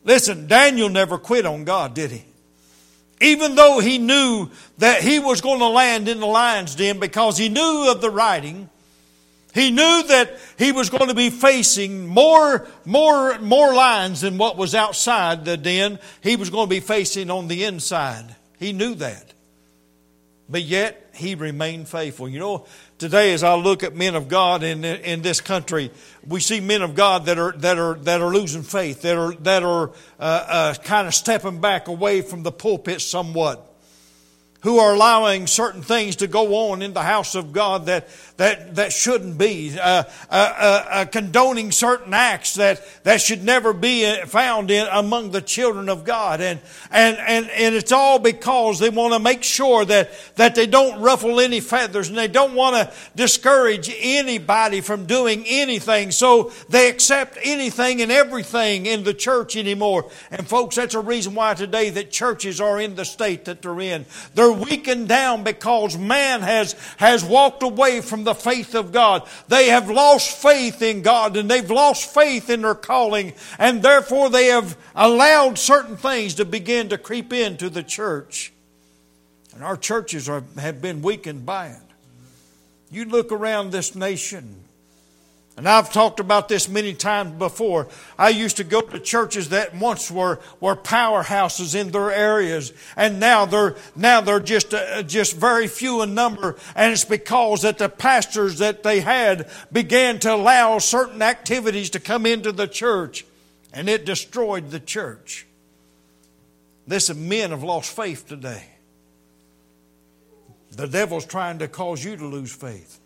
Listen, 0.06 0.46
Daniel 0.46 0.88
never 0.88 1.18
quit 1.18 1.44
on 1.44 1.64
God, 1.64 1.92
did 1.92 2.12
he? 2.12 2.24
Even 3.20 3.56
though 3.56 3.80
he 3.80 3.98
knew 3.98 4.48
that 4.78 5.02
he 5.02 5.18
was 5.18 5.40
going 5.40 5.58
to 5.58 5.66
land 5.66 6.08
in 6.08 6.20
the 6.20 6.26
lion's 6.26 6.76
den 6.76 7.00
because 7.00 7.36
he 7.36 7.48
knew 7.48 7.90
of 7.90 8.00
the 8.00 8.10
writing, 8.10 8.70
he 9.52 9.70
knew 9.70 10.04
that 10.08 10.38
he 10.58 10.70
was 10.70 10.90
going 10.90 11.08
to 11.08 11.14
be 11.14 11.30
facing 11.30 12.06
more, 12.06 12.68
more, 12.84 13.38
more 13.40 13.74
lions 13.74 14.20
than 14.20 14.38
what 14.38 14.56
was 14.56 14.76
outside 14.76 15.44
the 15.44 15.56
den. 15.56 15.98
He 16.22 16.36
was 16.36 16.50
going 16.50 16.66
to 16.66 16.70
be 16.70 16.80
facing 16.80 17.28
on 17.28 17.48
the 17.48 17.64
inside. 17.64 18.36
He 18.60 18.72
knew 18.72 18.94
that. 18.96 19.32
But 20.48 20.62
yet, 20.62 21.10
he 21.14 21.34
remained 21.34 21.88
faithful. 21.88 22.28
You 22.28 22.38
know, 22.38 22.66
today 22.98 23.32
as 23.32 23.42
I 23.42 23.54
look 23.54 23.82
at 23.82 23.94
men 23.94 24.14
of 24.14 24.28
God 24.28 24.62
in, 24.62 24.84
in 24.84 25.22
this 25.22 25.40
country, 25.40 25.90
we 26.26 26.40
see 26.40 26.60
men 26.60 26.82
of 26.82 26.94
God 26.94 27.26
that 27.26 27.38
are, 27.38 27.52
that 27.52 27.78
are, 27.78 27.94
that 27.94 28.20
are 28.20 28.32
losing 28.32 28.62
faith, 28.62 29.02
that 29.02 29.16
are, 29.16 29.34
that 29.36 29.62
are 29.62 29.90
uh, 30.18 30.22
uh, 30.22 30.74
kind 30.74 31.06
of 31.06 31.14
stepping 31.14 31.60
back 31.60 31.88
away 31.88 32.22
from 32.22 32.42
the 32.42 32.52
pulpit 32.52 33.00
somewhat 33.00 33.75
who 34.66 34.80
are 34.80 34.94
allowing 34.94 35.46
certain 35.46 35.80
things 35.80 36.16
to 36.16 36.26
go 36.26 36.72
on 36.72 36.82
in 36.82 36.92
the 36.92 37.02
house 37.04 37.36
of 37.36 37.52
God 37.52 37.86
that, 37.86 38.08
that, 38.36 38.74
that 38.74 38.92
shouldn't 38.92 39.38
be, 39.38 39.78
uh, 39.78 40.02
uh, 40.02 40.02
uh, 40.28 40.84
uh 40.90 41.04
condoning 41.04 41.70
certain 41.70 42.12
acts 42.12 42.56
that, 42.56 42.82
that 43.04 43.20
should 43.20 43.44
never 43.44 43.72
be 43.72 44.04
uh, 44.04 44.26
found 44.26 44.72
in, 44.72 44.88
among 44.90 45.30
the 45.30 45.40
children 45.40 45.88
of 45.88 46.02
God. 46.02 46.40
And, 46.40 46.58
and, 46.90 47.16
and, 47.16 47.48
and 47.50 47.76
it's 47.76 47.92
all 47.92 48.18
because 48.18 48.80
they 48.80 48.90
want 48.90 49.14
to 49.14 49.20
make 49.20 49.44
sure 49.44 49.84
that, 49.84 50.10
that 50.34 50.56
they 50.56 50.66
don't 50.66 51.00
ruffle 51.00 51.38
any 51.38 51.60
feathers 51.60 52.08
and 52.08 52.18
they 52.18 52.26
don't 52.26 52.54
want 52.54 52.74
to 52.74 52.92
discourage 53.14 53.88
anybody 54.00 54.80
from 54.80 55.06
doing 55.06 55.44
anything. 55.46 56.10
So 56.10 56.50
they 56.68 56.90
accept 56.90 57.38
anything 57.40 58.02
and 58.02 58.10
everything 58.10 58.86
in 58.86 59.04
the 59.04 59.14
church 59.14 59.54
anymore. 59.54 60.10
And 60.32 60.44
folks, 60.44 60.74
that's 60.74 60.94
a 60.94 61.00
reason 61.00 61.36
why 61.36 61.54
today 61.54 61.90
that 61.90 62.10
churches 62.10 62.60
are 62.60 62.80
in 62.80 62.96
the 62.96 63.04
state 63.04 63.44
that 63.44 63.62
they're 63.62 63.80
in. 63.80 64.06
They're 64.34 64.55
weakened 64.60 65.08
down 65.08 65.44
because 65.44 65.96
man 65.96 66.42
has, 66.42 66.74
has 66.96 67.24
walked 67.24 67.62
away 67.62 68.00
from 68.00 68.24
the 68.24 68.34
faith 68.34 68.74
of 68.74 68.92
God. 68.92 69.28
They 69.48 69.68
have 69.68 69.90
lost 69.90 70.36
faith 70.36 70.82
in 70.82 71.02
God 71.02 71.36
and 71.36 71.50
they've 71.50 71.70
lost 71.70 72.12
faith 72.12 72.50
in 72.50 72.62
their 72.62 72.74
calling 72.74 73.32
and 73.58 73.82
therefore 73.82 74.30
they 74.30 74.46
have 74.46 74.76
allowed 74.94 75.58
certain 75.58 75.96
things 75.96 76.34
to 76.34 76.44
begin 76.44 76.88
to 76.90 76.98
creep 76.98 77.32
into 77.32 77.70
the 77.70 77.82
church. 77.82 78.52
And 79.54 79.64
our 79.64 79.76
churches 79.76 80.28
are, 80.28 80.44
have 80.58 80.82
been 80.82 81.00
weakened 81.00 81.46
by 81.46 81.68
it. 81.68 81.78
You 82.90 83.06
look 83.06 83.32
around 83.32 83.70
this 83.70 83.94
nation 83.94 84.65
and 85.56 85.66
I've 85.66 85.90
talked 85.90 86.20
about 86.20 86.48
this 86.48 86.68
many 86.68 86.92
times 86.92 87.32
before. 87.38 87.88
I 88.18 88.28
used 88.28 88.58
to 88.58 88.64
go 88.64 88.82
to 88.82 89.00
churches 89.00 89.48
that 89.48 89.74
once 89.74 90.10
were, 90.10 90.38
were 90.60 90.76
powerhouses 90.76 91.74
in 91.74 91.92
their 91.92 92.12
areas, 92.12 92.74
and 92.94 93.18
now 93.18 93.46
they're, 93.46 93.74
now 93.94 94.20
they're 94.20 94.38
just, 94.38 94.74
uh, 94.74 95.02
just 95.02 95.34
very 95.34 95.66
few 95.66 96.02
in 96.02 96.14
number, 96.14 96.56
and 96.74 96.92
it's 96.92 97.06
because 97.06 97.62
that 97.62 97.78
the 97.78 97.88
pastors 97.88 98.58
that 98.58 98.82
they 98.82 99.00
had 99.00 99.48
began 99.72 100.18
to 100.20 100.34
allow 100.34 100.78
certain 100.78 101.22
activities 101.22 101.88
to 101.90 102.00
come 102.00 102.26
into 102.26 102.52
the 102.52 102.68
church, 102.68 103.24
and 103.72 103.88
it 103.88 104.04
destroyed 104.04 104.70
the 104.70 104.80
church. 104.80 105.46
Listen, 106.86 107.28
men 107.30 107.50
have 107.50 107.62
lost 107.62 107.96
faith 107.96 108.28
today. 108.28 108.64
The 110.72 110.86
devil's 110.86 111.24
trying 111.24 111.60
to 111.60 111.68
cause 111.68 112.04
you 112.04 112.14
to 112.18 112.26
lose 112.26 112.54
faith. 112.54 113.00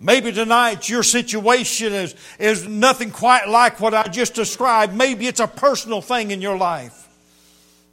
Maybe 0.00 0.30
tonight 0.30 0.88
your 0.88 1.02
situation 1.02 1.92
is, 1.92 2.14
is 2.38 2.66
nothing 2.66 3.10
quite 3.10 3.48
like 3.48 3.80
what 3.80 3.94
I 3.94 4.04
just 4.04 4.34
described. 4.34 4.94
Maybe 4.94 5.26
it's 5.26 5.40
a 5.40 5.48
personal 5.48 6.00
thing 6.00 6.30
in 6.30 6.40
your 6.40 6.56
life. 6.56 7.08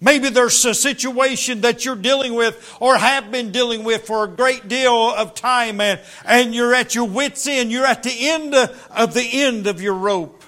Maybe 0.01 0.29
there's 0.29 0.63
a 0.65 0.75
situation 0.75 1.61
that 1.61 1.83
you're 1.83 1.95
dealing 1.95 2.35
with 2.35 2.77
or 2.79 2.97
have 2.97 3.31
been 3.31 3.51
dealing 3.51 3.83
with 3.83 4.05
for 4.05 4.25
a 4.25 4.27
great 4.27 4.67
deal 4.67 4.93
of 4.93 5.33
time 5.33 5.81
and, 5.81 5.99
and 6.25 6.53
you're 6.53 6.75
at 6.75 6.93
your 6.93 7.05
wits' 7.05 7.47
end. 7.47 7.71
You're 7.71 7.85
at 7.85 8.03
the 8.03 8.13
end 8.29 8.53
of 8.53 9.13
the 9.13 9.27
end 9.41 9.65
of 9.65 9.81
your 9.81 9.95
rope. 9.95 10.43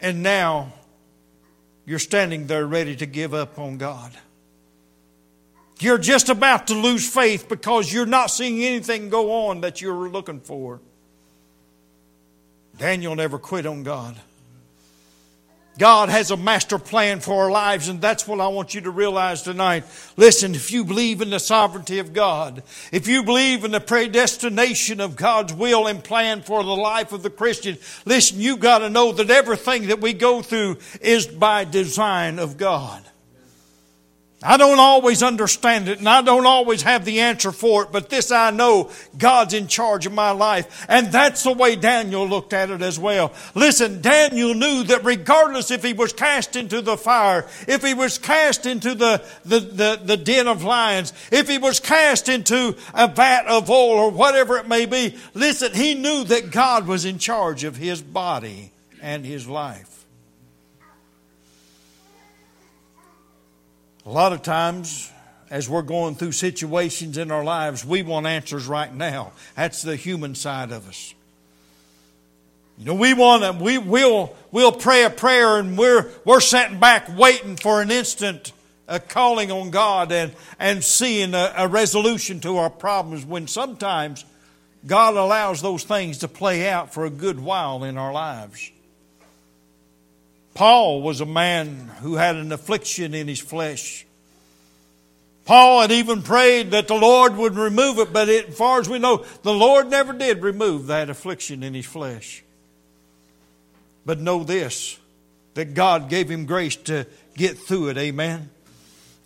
And 0.00 0.22
now 0.22 0.72
you're 1.84 1.98
standing 1.98 2.46
there 2.46 2.66
ready 2.66 2.96
to 2.96 3.04
give 3.04 3.34
up 3.34 3.58
on 3.58 3.76
God. 3.76 4.12
You're 5.80 5.98
just 5.98 6.28
about 6.28 6.68
to 6.68 6.74
lose 6.74 7.08
faith 7.08 7.48
because 7.48 7.92
you're 7.92 8.06
not 8.06 8.30
seeing 8.30 8.62
anything 8.64 9.10
go 9.10 9.48
on 9.48 9.60
that 9.60 9.80
you're 9.80 10.08
looking 10.08 10.40
for. 10.40 10.80
Daniel 12.76 13.14
never 13.14 13.38
quit 13.38 13.66
on 13.66 13.82
God. 13.82 14.16
God 15.78 16.08
has 16.08 16.32
a 16.32 16.36
master 16.36 16.76
plan 16.76 17.20
for 17.20 17.44
our 17.44 17.50
lives, 17.52 17.88
and 17.88 18.00
that's 18.00 18.26
what 18.26 18.40
I 18.40 18.48
want 18.48 18.74
you 18.74 18.80
to 18.80 18.90
realize 18.90 19.42
tonight. 19.42 19.84
Listen, 20.16 20.56
if 20.56 20.72
you 20.72 20.84
believe 20.84 21.22
in 21.22 21.30
the 21.30 21.38
sovereignty 21.38 22.00
of 22.00 22.12
God, 22.12 22.64
if 22.90 23.06
you 23.06 23.22
believe 23.22 23.64
in 23.64 23.70
the 23.70 23.78
predestination 23.78 25.00
of 25.00 25.14
God's 25.14 25.54
will 25.54 25.86
and 25.86 26.02
plan 26.02 26.42
for 26.42 26.64
the 26.64 26.74
life 26.74 27.12
of 27.12 27.22
the 27.22 27.30
Christian, 27.30 27.78
listen, 28.04 28.40
you've 28.40 28.58
got 28.58 28.78
to 28.78 28.90
know 28.90 29.12
that 29.12 29.30
everything 29.30 29.86
that 29.86 30.00
we 30.00 30.14
go 30.14 30.42
through 30.42 30.78
is 31.00 31.28
by 31.28 31.62
design 31.62 32.40
of 32.40 32.56
God. 32.56 33.04
I 34.40 34.56
don't 34.56 34.78
always 34.78 35.24
understand 35.24 35.88
it 35.88 35.98
and 35.98 36.08
I 36.08 36.22
don't 36.22 36.46
always 36.46 36.82
have 36.82 37.04
the 37.04 37.20
answer 37.20 37.50
for 37.50 37.82
it, 37.82 37.88
but 37.90 38.08
this 38.08 38.30
I 38.30 38.52
know 38.52 38.92
God's 39.16 39.52
in 39.52 39.66
charge 39.66 40.06
of 40.06 40.12
my 40.12 40.30
life. 40.30 40.86
And 40.88 41.10
that's 41.10 41.42
the 41.42 41.52
way 41.52 41.74
Daniel 41.74 42.24
looked 42.24 42.52
at 42.52 42.70
it 42.70 42.80
as 42.80 43.00
well. 43.00 43.32
Listen, 43.56 44.00
Daniel 44.00 44.54
knew 44.54 44.84
that 44.84 45.04
regardless 45.04 45.72
if 45.72 45.82
he 45.82 45.92
was 45.92 46.12
cast 46.12 46.54
into 46.54 46.80
the 46.80 46.96
fire, 46.96 47.48
if 47.66 47.82
he 47.82 47.94
was 47.94 48.18
cast 48.18 48.64
into 48.64 48.94
the, 48.94 49.24
the, 49.44 49.58
the, 49.58 50.00
the 50.04 50.16
den 50.16 50.46
of 50.46 50.62
lions, 50.62 51.12
if 51.32 51.48
he 51.48 51.58
was 51.58 51.80
cast 51.80 52.28
into 52.28 52.76
a 52.94 53.08
vat 53.08 53.46
of 53.48 53.68
oil 53.68 53.98
or 53.98 54.10
whatever 54.10 54.56
it 54.58 54.68
may 54.68 54.86
be, 54.86 55.16
listen, 55.34 55.74
he 55.74 55.94
knew 55.94 56.22
that 56.22 56.52
God 56.52 56.86
was 56.86 57.04
in 57.04 57.18
charge 57.18 57.64
of 57.64 57.76
his 57.76 58.00
body 58.00 58.70
and 59.02 59.26
his 59.26 59.48
life. 59.48 59.97
A 64.08 64.10
lot 64.10 64.32
of 64.32 64.40
times, 64.40 65.12
as 65.50 65.68
we're 65.68 65.82
going 65.82 66.14
through 66.14 66.32
situations 66.32 67.18
in 67.18 67.30
our 67.30 67.44
lives, 67.44 67.84
we 67.84 68.02
want 68.02 68.26
answers 68.26 68.66
right 68.66 68.92
now. 68.92 69.32
That's 69.54 69.82
the 69.82 69.96
human 69.96 70.34
side 70.34 70.72
of 70.72 70.88
us. 70.88 71.14
You 72.78 72.86
know, 72.86 72.94
we 72.94 73.12
want 73.12 73.42
to, 73.42 73.62
we 73.62 73.76
will, 73.76 74.34
we'll 74.50 74.72
pray 74.72 75.04
a 75.04 75.10
prayer 75.10 75.58
and 75.58 75.76
we're, 75.76 76.10
we're 76.24 76.40
sitting 76.40 76.80
back 76.80 77.14
waiting 77.18 77.56
for 77.56 77.82
an 77.82 77.90
instant 77.90 78.52
a 78.88 78.98
calling 78.98 79.52
on 79.52 79.68
God 79.68 80.10
and, 80.10 80.32
and 80.58 80.82
seeing 80.82 81.34
a, 81.34 81.52
a 81.58 81.68
resolution 81.68 82.40
to 82.40 82.56
our 82.56 82.70
problems 82.70 83.26
when 83.26 83.46
sometimes 83.46 84.24
God 84.86 85.16
allows 85.16 85.60
those 85.60 85.84
things 85.84 86.16
to 86.18 86.28
play 86.28 86.70
out 86.70 86.94
for 86.94 87.04
a 87.04 87.10
good 87.10 87.38
while 87.38 87.84
in 87.84 87.98
our 87.98 88.14
lives. 88.14 88.70
Paul 90.58 91.02
was 91.02 91.20
a 91.20 91.24
man 91.24 91.88
who 92.00 92.16
had 92.16 92.34
an 92.34 92.50
affliction 92.50 93.14
in 93.14 93.28
his 93.28 93.38
flesh. 93.38 94.04
Paul 95.44 95.82
had 95.82 95.92
even 95.92 96.20
prayed 96.20 96.72
that 96.72 96.88
the 96.88 96.96
Lord 96.96 97.36
would 97.36 97.54
remove 97.54 98.00
it, 98.00 98.12
but 98.12 98.28
as 98.28 98.56
far 98.56 98.80
as 98.80 98.88
we 98.88 98.98
know, 98.98 99.24
the 99.44 99.54
Lord 99.54 99.88
never 99.88 100.12
did 100.12 100.42
remove 100.42 100.88
that 100.88 101.10
affliction 101.10 101.62
in 101.62 101.74
his 101.74 101.86
flesh. 101.86 102.42
But 104.04 104.18
know 104.18 104.42
this 104.42 104.98
that 105.54 105.74
God 105.74 106.08
gave 106.08 106.28
him 106.28 106.44
grace 106.44 106.74
to 106.74 107.06
get 107.36 107.56
through 107.56 107.90
it. 107.90 107.96
Amen. 107.96 108.50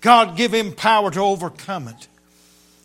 God 0.03 0.37
give 0.37 0.53
him 0.53 0.75
power 0.75 1.11
to 1.13 1.21
overcome 1.21 1.89
it. 1.89 2.09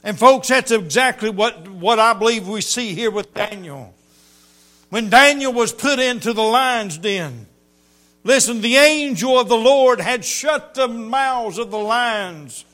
And 0.06 0.18
folks, 0.18 0.48
that's 0.48 0.72
exactly 0.72 1.30
what, 1.30 1.68
what 1.68 2.00
I 2.00 2.14
believe 2.14 2.48
we 2.48 2.62
see 2.62 2.94
here 2.94 3.12
with 3.12 3.34
Daniel. 3.34 3.94
When 4.90 5.10
Daniel 5.10 5.52
was 5.52 5.74
put 5.74 6.00
into 6.00 6.32
the 6.32 6.44
lion's 6.44 6.98
den, 6.98 7.48
Listen, 8.28 8.60
the 8.60 8.76
angel 8.76 9.40
of 9.40 9.48
the 9.48 9.56
Lord 9.56 10.02
had 10.02 10.26
shut 10.26 10.74
the 10.74 10.90
mouths 10.90 11.58
of 11.58 11.72
the 11.72 11.80
lions. 11.80 12.66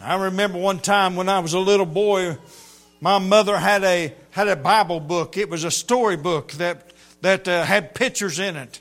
I 0.00 0.14
remember 0.14 0.56
one 0.56 0.78
time 0.78 1.14
when 1.14 1.28
I 1.28 1.40
was 1.40 1.52
a 1.52 1.58
little 1.58 1.84
boy, 1.84 2.38
my 3.02 3.18
mother 3.18 3.58
had 3.58 3.84
a 3.84 4.14
had 4.30 4.48
a 4.48 4.56
Bible 4.56 4.98
book. 4.98 5.36
It 5.36 5.50
was 5.50 5.64
a 5.64 5.70
story 5.70 6.16
book 6.16 6.52
that 6.52 6.90
that 7.20 7.46
uh, 7.46 7.64
had 7.64 7.94
pictures 7.94 8.38
in 8.38 8.56
it, 8.56 8.80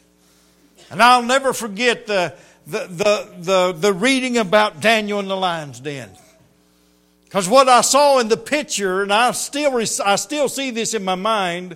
and 0.89 1.03
I'll 1.03 1.23
never 1.23 1.51
forget 1.51 2.07
the 2.07 2.35
the 2.65 2.87
the 2.87 3.29
the, 3.39 3.73
the 3.73 3.93
reading 3.93 4.37
about 4.37 4.79
Daniel 4.79 5.19
in 5.19 5.27
the 5.27 5.35
lion's 5.35 5.81
den. 5.81 6.09
Because 7.25 7.49
what 7.49 7.67
I 7.67 7.81
saw 7.81 8.19
in 8.19 8.29
the 8.29 8.37
picture, 8.37 9.01
and 9.01 9.11
I 9.11 9.31
still 9.31 9.83
I 10.05 10.15
still 10.15 10.47
see 10.47 10.71
this 10.71 10.93
in 10.93 11.03
my 11.03 11.15
mind, 11.15 11.75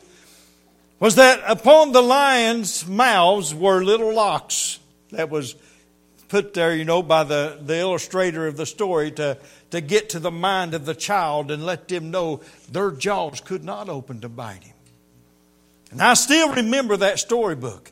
was 1.04 1.16
that 1.16 1.44
upon 1.46 1.92
the 1.92 2.02
lions' 2.02 2.88
mouths 2.88 3.54
were 3.54 3.84
little 3.84 4.14
locks 4.14 4.80
that 5.12 5.30
was 5.30 5.54
put 6.30 6.54
there, 6.54 6.74
you 6.74 6.86
know, 6.86 7.04
by 7.04 7.26
the, 7.26 7.60
the 7.62 7.78
illustrator 7.78 8.48
of 8.48 8.56
the 8.56 8.66
story 8.66 9.12
to, 9.12 9.38
to 9.70 9.82
get 9.82 10.08
to 10.12 10.20
the 10.20 10.32
mind 10.32 10.74
of 10.74 10.86
the 10.86 10.96
child 10.96 11.52
and 11.52 11.66
let 11.66 11.90
them 11.90 12.10
know 12.10 12.40
their 12.72 12.90
jaws 12.90 13.42
could 13.42 13.66
not 13.66 13.90
open 13.90 14.22
to 14.22 14.30
bite 14.30 14.64
him. 14.64 14.76
And 15.92 16.02
I 16.02 16.14
still 16.14 16.54
remember 16.54 16.96
that 16.96 17.20
storybook. 17.20 17.92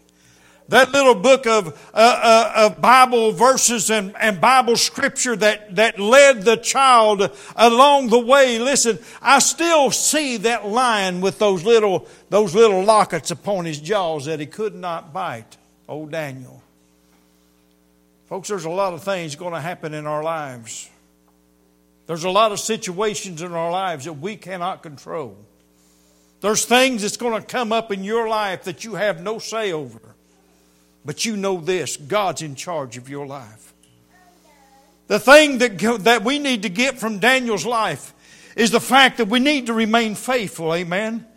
That 0.68 0.92
little 0.92 1.16
book 1.16 1.48
of, 1.48 1.68
uh, 1.94 1.98
uh, 1.98 2.54
of 2.56 2.82
Bible 2.82 3.34
verses 3.34 3.90
and, 3.90 4.16
and 4.18 4.40
Bible 4.40 4.78
scripture 4.78 5.36
that, 5.36 5.76
that 5.76 6.00
led 6.00 6.44
the 6.44 6.56
child 6.56 7.30
along 7.56 8.08
the 8.08 8.20
way. 8.20 8.58
Listen, 8.58 9.00
I 9.22 9.40
still 9.40 9.92
see 9.92 10.38
that 10.38 10.68
lion 10.68 11.20
with 11.20 11.40
those 11.40 11.66
little, 11.66 12.08
those 12.30 12.56
little 12.56 12.84
lockets 12.84 13.32
upon 13.32 13.66
his 13.66 13.82
jaws 13.82 14.26
that 14.26 14.40
he 14.40 14.46
could 14.46 14.74
not 14.76 15.12
bite. 15.12 15.58
Old 15.90 16.12
Daniel. 16.12 16.64
Folks, 18.28 18.48
there's 18.48 18.64
a 18.64 18.70
lot 18.70 18.94
of 18.94 19.04
things 19.04 19.36
going 19.36 19.54
to 19.54 19.60
happen 19.60 19.94
in 19.94 20.08
our 20.08 20.24
lives. 20.24 20.90
There's 22.08 22.24
a 22.24 22.30
lot 22.30 22.54
of 22.54 22.62
situations 22.62 23.42
in 23.42 23.52
our 23.52 23.72
lives 23.72 24.06
that 24.06 24.14
we 24.14 24.38
cannot 24.38 24.84
control. 24.84 25.38
There's 26.40 26.66
things 26.66 27.02
that's 27.02 27.18
going 27.18 27.40
to 27.40 27.46
come 27.46 27.72
up 27.72 27.92
in 27.92 28.04
your 28.04 28.28
life 28.28 28.64
that 28.64 28.84
you 28.84 28.96
have 28.96 29.22
no 29.22 29.38
say 29.40 29.74
over. 29.74 30.00
But 31.04 31.26
you 31.26 31.36
know 31.36 31.60
this 31.60 31.98
God's 31.98 32.42
in 32.42 32.56
charge 32.56 32.98
of 32.98 33.10
your 33.10 33.26
life. 33.26 33.74
The 35.08 35.20
thing 35.20 35.58
that, 35.58 35.78
that 36.04 36.24
we 36.24 36.40
need 36.40 36.64
to 36.64 36.70
get 36.70 36.98
from 36.98 37.20
Daniel's 37.20 37.66
life 37.66 38.14
is 38.56 38.72
the 38.72 38.80
fact 38.80 39.18
that 39.18 39.28
we 39.28 39.40
need 39.40 39.68
to 39.68 39.74
remain 39.74 40.16
faithful. 40.16 40.74
Amen. 40.74 41.28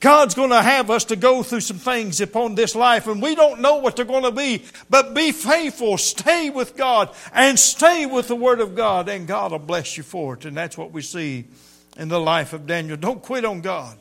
God's 0.00 0.34
going 0.34 0.50
to 0.50 0.60
have 0.60 0.90
us 0.90 1.04
to 1.06 1.16
go 1.16 1.44
through 1.44 1.60
some 1.60 1.78
things 1.78 2.20
upon 2.20 2.56
this 2.56 2.74
life, 2.74 3.06
and 3.06 3.22
we 3.22 3.36
don't 3.36 3.60
know 3.60 3.76
what 3.76 3.94
they're 3.94 4.04
going 4.04 4.24
to 4.24 4.32
be. 4.32 4.64
But 4.90 5.14
be 5.14 5.30
faithful, 5.30 5.96
stay 5.96 6.50
with 6.50 6.76
God, 6.76 7.14
and 7.32 7.56
stay 7.56 8.04
with 8.04 8.26
the 8.26 8.34
Word 8.34 8.60
of 8.60 8.74
God, 8.74 9.08
and 9.08 9.28
God 9.28 9.52
will 9.52 9.60
bless 9.60 9.96
you 9.96 10.02
for 10.02 10.34
it. 10.34 10.44
And 10.44 10.56
that's 10.56 10.76
what 10.76 10.90
we 10.90 11.02
see 11.02 11.44
in 11.96 12.08
the 12.08 12.18
life 12.18 12.52
of 12.52 12.66
Daniel. 12.66 12.96
Don't 12.96 13.22
quit 13.22 13.44
on 13.44 13.60
God. 13.60 13.96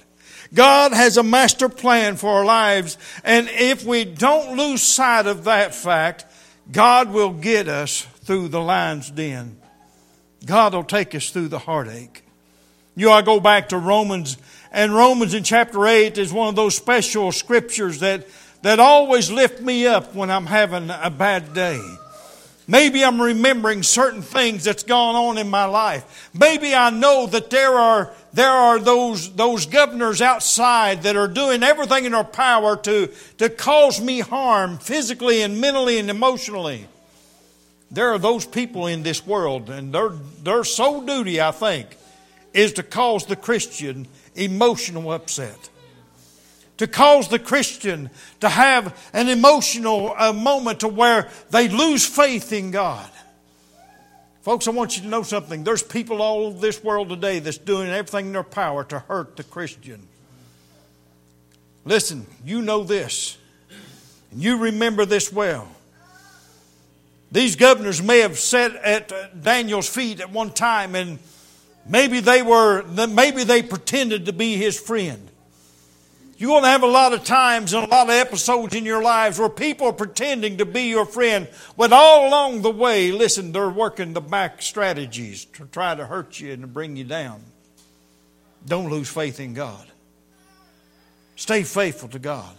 God 0.53 0.91
has 0.91 1.17
a 1.17 1.23
master 1.23 1.69
plan 1.69 2.17
for 2.17 2.29
our 2.29 2.45
lives, 2.45 2.97
and 3.23 3.47
if 3.49 3.85
we 3.85 4.03
don't 4.03 4.57
lose 4.57 4.81
sight 4.81 5.27
of 5.27 5.45
that 5.45 5.73
fact, 5.73 6.25
God 6.71 7.11
will 7.11 7.31
get 7.31 7.67
us 7.67 8.01
through 8.01 8.49
the 8.49 8.61
lion's 8.61 9.09
den. 9.09 9.57
God 10.45 10.73
will 10.73 10.83
take 10.83 11.15
us 11.15 11.29
through 11.29 11.47
the 11.47 11.59
heartache. 11.59 12.23
You 12.95 13.07
know, 13.07 13.13
I 13.13 13.21
go 13.21 13.39
back 13.39 13.69
to 13.69 13.77
Romans 13.77 14.37
and 14.71 14.95
Romans 14.95 15.33
in 15.33 15.43
chapter 15.43 15.85
8 15.85 16.17
is 16.17 16.31
one 16.31 16.47
of 16.47 16.55
those 16.55 16.75
special 16.75 17.31
scriptures 17.33 17.99
that, 17.99 18.25
that 18.61 18.79
always 18.79 19.29
lift 19.29 19.61
me 19.61 19.85
up 19.85 20.15
when 20.15 20.31
I'm 20.31 20.45
having 20.45 20.89
a 20.89 21.09
bad 21.09 21.53
day. 21.53 21.81
Maybe 22.67 23.03
I'm 23.03 23.21
remembering 23.21 23.83
certain 23.83 24.21
things 24.21 24.63
that's 24.63 24.83
gone 24.83 25.15
on 25.15 25.37
in 25.37 25.49
my 25.49 25.65
life. 25.65 26.29
Maybe 26.33 26.73
I 26.75 26.89
know 26.89 27.25
that 27.27 27.49
there 27.49 27.73
are, 27.73 28.11
there 28.33 28.51
are 28.51 28.79
those, 28.79 29.33
those 29.33 29.65
governors 29.65 30.21
outside 30.21 31.03
that 31.03 31.15
are 31.15 31.27
doing 31.27 31.63
everything 31.63 32.05
in 32.05 32.11
their 32.11 32.23
power 32.23 32.77
to, 32.77 33.09
to 33.39 33.49
cause 33.49 33.99
me 33.99 34.19
harm 34.19 34.77
physically 34.77 35.41
and 35.41 35.59
mentally 35.59 35.97
and 35.97 36.09
emotionally. 36.09 36.87
There 37.89 38.13
are 38.13 38.19
those 38.19 38.45
people 38.45 38.87
in 38.87 39.03
this 39.03 39.25
world, 39.27 39.69
and 39.69 39.93
their, 39.93 40.09
their 40.43 40.63
sole 40.63 41.01
duty, 41.01 41.41
I 41.41 41.51
think, 41.51 41.97
is 42.53 42.73
to 42.73 42.83
cause 42.83 43.25
the 43.25 43.35
Christian 43.35 44.07
emotional 44.35 45.11
upset. 45.11 45.70
To 46.81 46.87
cause 46.87 47.27
the 47.27 47.37
Christian 47.37 48.09
to 48.39 48.49
have 48.49 48.97
an 49.13 49.29
emotional 49.29 50.15
uh, 50.17 50.33
moment 50.33 50.79
to 50.79 50.87
where 50.87 51.29
they 51.51 51.69
lose 51.69 52.03
faith 52.03 52.51
in 52.51 52.71
God. 52.71 53.07
Folks, 54.41 54.67
I 54.67 54.71
want 54.71 54.97
you 54.97 55.03
to 55.03 55.07
know 55.07 55.21
something. 55.21 55.63
There's 55.63 55.83
people 55.83 56.23
all 56.23 56.47
over 56.47 56.57
this 56.57 56.83
world 56.83 57.09
today 57.09 57.37
that's 57.37 57.59
doing 57.59 57.87
everything 57.89 58.25
in 58.25 58.33
their 58.33 58.41
power 58.41 58.83
to 58.85 58.97
hurt 58.97 59.37
the 59.37 59.43
Christian. 59.43 60.07
Listen, 61.85 62.25
you 62.43 62.63
know 62.63 62.83
this, 62.83 63.37
and 64.31 64.41
you 64.41 64.57
remember 64.57 65.05
this 65.05 65.31
well. 65.31 65.67
These 67.31 67.57
governors 67.57 68.01
may 68.01 68.21
have 68.21 68.39
sat 68.39 68.75
at 68.75 69.11
uh, 69.11 69.27
Daniel's 69.39 69.87
feet 69.87 70.19
at 70.19 70.31
one 70.31 70.49
time 70.49 70.95
and 70.95 71.19
Maybe 71.87 72.19
they 72.19 72.43
were, 72.43 72.83
maybe 72.83 73.43
they 73.43 73.63
pretended 73.63 74.27
to 74.27 74.33
be 74.33 74.55
his 74.55 74.79
friend. 74.79 75.30
You're 76.41 76.49
going 76.49 76.63
to 76.63 76.69
have 76.69 76.81
a 76.81 76.87
lot 76.87 77.13
of 77.13 77.23
times 77.23 77.71
and 77.71 77.85
a 77.85 77.87
lot 77.87 78.09
of 78.09 78.15
episodes 78.15 78.73
in 78.73 78.83
your 78.83 79.03
lives 79.03 79.37
where 79.37 79.47
people 79.47 79.85
are 79.85 79.93
pretending 79.93 80.57
to 80.57 80.65
be 80.65 80.89
your 80.89 81.05
friend, 81.05 81.47
but 81.77 81.93
all 81.93 82.27
along 82.27 82.63
the 82.63 82.71
way, 82.71 83.11
listen, 83.11 83.51
they're 83.51 83.69
working 83.69 84.13
the 84.13 84.21
back 84.21 84.59
strategies 84.63 85.45
to 85.45 85.67
try 85.67 85.93
to 85.93 86.03
hurt 86.03 86.39
you 86.39 86.51
and 86.51 86.63
to 86.63 86.67
bring 86.67 86.97
you 86.97 87.03
down. 87.03 87.43
Don't 88.65 88.89
lose 88.89 89.07
faith 89.07 89.39
in 89.39 89.53
God. 89.53 89.85
Stay 91.35 91.61
faithful 91.61 92.09
to 92.09 92.17
God. 92.17 92.55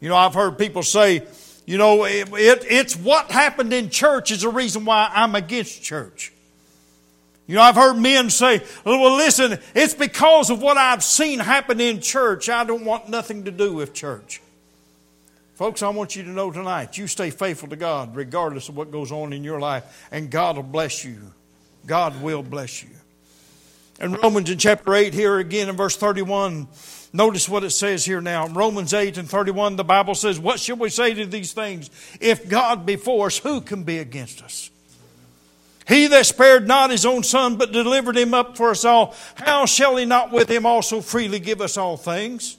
You 0.00 0.08
know, 0.08 0.16
I've 0.16 0.32
heard 0.32 0.56
people 0.56 0.82
say, 0.82 1.26
you 1.66 1.76
know, 1.76 2.04
it, 2.04 2.30
it, 2.32 2.64
it's 2.70 2.96
what 2.96 3.30
happened 3.30 3.74
in 3.74 3.90
church 3.90 4.30
is 4.30 4.40
the 4.40 4.48
reason 4.48 4.86
why 4.86 5.10
I'm 5.12 5.34
against 5.34 5.82
church. 5.82 6.31
You 7.46 7.56
know, 7.56 7.62
I've 7.62 7.74
heard 7.74 7.96
men 7.96 8.30
say, 8.30 8.62
well, 8.84 9.16
listen, 9.16 9.58
it's 9.74 9.94
because 9.94 10.48
of 10.50 10.62
what 10.62 10.76
I've 10.76 11.02
seen 11.02 11.40
happen 11.40 11.80
in 11.80 12.00
church. 12.00 12.48
I 12.48 12.64
don't 12.64 12.84
want 12.84 13.08
nothing 13.08 13.44
to 13.44 13.50
do 13.50 13.74
with 13.74 13.92
church. 13.92 14.40
Folks, 15.54 15.82
I 15.82 15.90
want 15.90 16.16
you 16.16 16.22
to 16.24 16.30
know 16.30 16.50
tonight, 16.50 16.98
you 16.98 17.06
stay 17.06 17.30
faithful 17.30 17.68
to 17.68 17.76
God 17.76 18.16
regardless 18.16 18.68
of 18.68 18.76
what 18.76 18.90
goes 18.90 19.12
on 19.12 19.32
in 19.32 19.44
your 19.44 19.60
life, 19.60 20.08
and 20.10 20.30
God 20.30 20.56
will 20.56 20.64
bless 20.64 21.04
you. 21.04 21.18
God 21.86 22.20
will 22.20 22.42
bless 22.42 22.82
you. 22.82 22.88
In 24.00 24.14
Romans 24.14 24.50
in 24.50 24.58
chapter 24.58 24.92
8, 24.92 25.14
here 25.14 25.38
again 25.38 25.68
in 25.68 25.76
verse 25.76 25.96
31, 25.96 26.66
notice 27.12 27.48
what 27.48 27.62
it 27.62 27.70
says 27.70 28.04
here 28.04 28.20
now. 28.20 28.46
In 28.46 28.54
Romans 28.54 28.92
8 28.92 29.18
and 29.18 29.30
31, 29.30 29.76
the 29.76 29.84
Bible 29.84 30.16
says, 30.16 30.40
What 30.40 30.58
shall 30.58 30.76
we 30.76 30.88
say 30.88 31.14
to 31.14 31.26
these 31.26 31.52
things? 31.52 31.90
If 32.20 32.48
God 32.48 32.84
be 32.84 32.96
for 32.96 33.26
us, 33.26 33.38
who 33.38 33.60
can 33.60 33.84
be 33.84 33.98
against 33.98 34.42
us? 34.42 34.71
He 35.92 36.06
that 36.06 36.24
spared 36.24 36.66
not 36.66 36.90
his 36.90 37.04
own 37.04 37.22
son, 37.22 37.56
but 37.56 37.70
delivered 37.70 38.16
him 38.16 38.32
up 38.32 38.56
for 38.56 38.70
us 38.70 38.82
all, 38.82 39.14
how 39.34 39.66
shall 39.66 39.96
he 39.96 40.06
not 40.06 40.32
with 40.32 40.50
him 40.50 40.64
also 40.64 41.02
freely 41.02 41.38
give 41.38 41.60
us 41.60 41.76
all 41.76 41.98
things? 41.98 42.56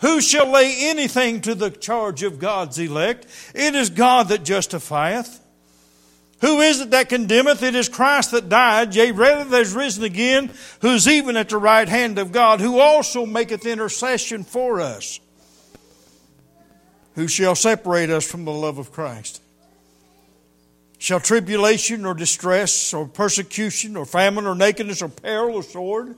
Who 0.00 0.20
shall 0.20 0.50
lay 0.50 0.74
anything 0.76 1.40
to 1.42 1.54
the 1.54 1.70
charge 1.70 2.24
of 2.24 2.40
God's 2.40 2.76
elect? 2.80 3.26
It 3.54 3.76
is 3.76 3.90
God 3.90 4.30
that 4.30 4.44
justifieth. 4.44 5.38
Who 6.40 6.60
is 6.60 6.80
it 6.80 6.90
that 6.90 7.08
condemneth? 7.08 7.62
It 7.62 7.76
is 7.76 7.88
Christ 7.88 8.32
that 8.32 8.48
died, 8.48 8.92
yea, 8.92 9.12
rather 9.12 9.48
that 9.48 9.60
is 9.60 9.72
risen 9.72 10.02
again, 10.02 10.50
who 10.80 10.94
is 10.94 11.06
even 11.06 11.36
at 11.36 11.50
the 11.50 11.58
right 11.58 11.88
hand 11.88 12.18
of 12.18 12.32
God, 12.32 12.60
who 12.60 12.80
also 12.80 13.24
maketh 13.24 13.66
intercession 13.66 14.42
for 14.42 14.80
us. 14.80 15.20
Who 17.14 17.28
shall 17.28 17.54
separate 17.54 18.10
us 18.10 18.28
from 18.28 18.44
the 18.44 18.52
love 18.52 18.78
of 18.78 18.90
Christ? 18.90 19.42
Shall 20.98 21.20
tribulation 21.20 22.04
or 22.04 22.14
distress 22.14 22.92
or 22.92 23.06
persecution 23.06 23.96
or 23.96 24.04
famine 24.04 24.46
or 24.46 24.56
nakedness 24.56 25.00
or 25.00 25.08
peril 25.08 25.56
or 25.56 25.62
sword? 25.62 26.16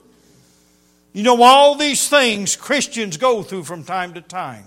You 1.12 1.22
know, 1.22 1.42
all 1.42 1.74
these 1.74 2.08
things 2.08 2.56
Christians 2.56 3.16
go 3.16 3.42
through 3.42 3.64
from 3.64 3.84
time 3.84 4.14
to 4.14 4.22
time. 4.22 4.64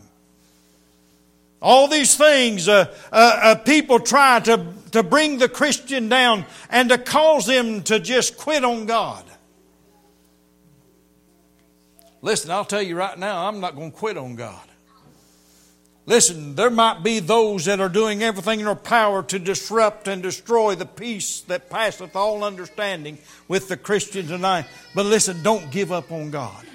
All 1.61 1.87
these 1.87 2.15
things 2.15 2.67
uh, 2.67 2.93
uh, 3.11 3.39
uh, 3.41 3.55
people 3.55 3.99
try 3.99 4.41
to, 4.41 4.65
to 4.91 5.01
bring 5.01 5.37
the 5.37 5.47
Christian 5.47 6.09
down 6.09 6.45
and 6.69 6.89
to 6.89 6.97
cause 6.97 7.47
them 7.47 7.83
to 7.83 7.99
just 7.99 8.37
quit 8.37 8.65
on 8.65 8.85
God. 8.85 9.23
Listen, 12.21 12.51
I'll 12.51 12.65
tell 12.65 12.81
you 12.81 12.97
right 12.97 13.17
now, 13.17 13.47
I'm 13.47 13.61
not 13.61 13.75
going 13.75 13.91
to 13.91 13.97
quit 13.97 14.17
on 14.17 14.35
God. 14.35 14.67
Listen, 16.05 16.55
there 16.55 16.69
might 16.69 17.01
be 17.01 17.19
those 17.19 17.65
that 17.65 17.79
are 17.79 17.89
doing 17.89 18.21
everything 18.21 18.59
in 18.59 18.65
their 18.65 18.75
power 18.75 19.23
to 19.23 19.39
disrupt 19.39 20.07
and 20.07 20.21
destroy 20.21 20.75
the 20.75 20.85
peace 20.85 21.41
that 21.41 21.69
passeth 21.69 22.15
all 22.15 22.43
understanding 22.43 23.17
with 23.47 23.69
the 23.69 23.77
Christian 23.77 24.27
tonight. 24.27 24.65
But 24.93 25.05
listen, 25.05 25.41
don't 25.43 25.71
give 25.71 25.93
up 25.93 26.11
on 26.11 26.29
God. 26.29 26.65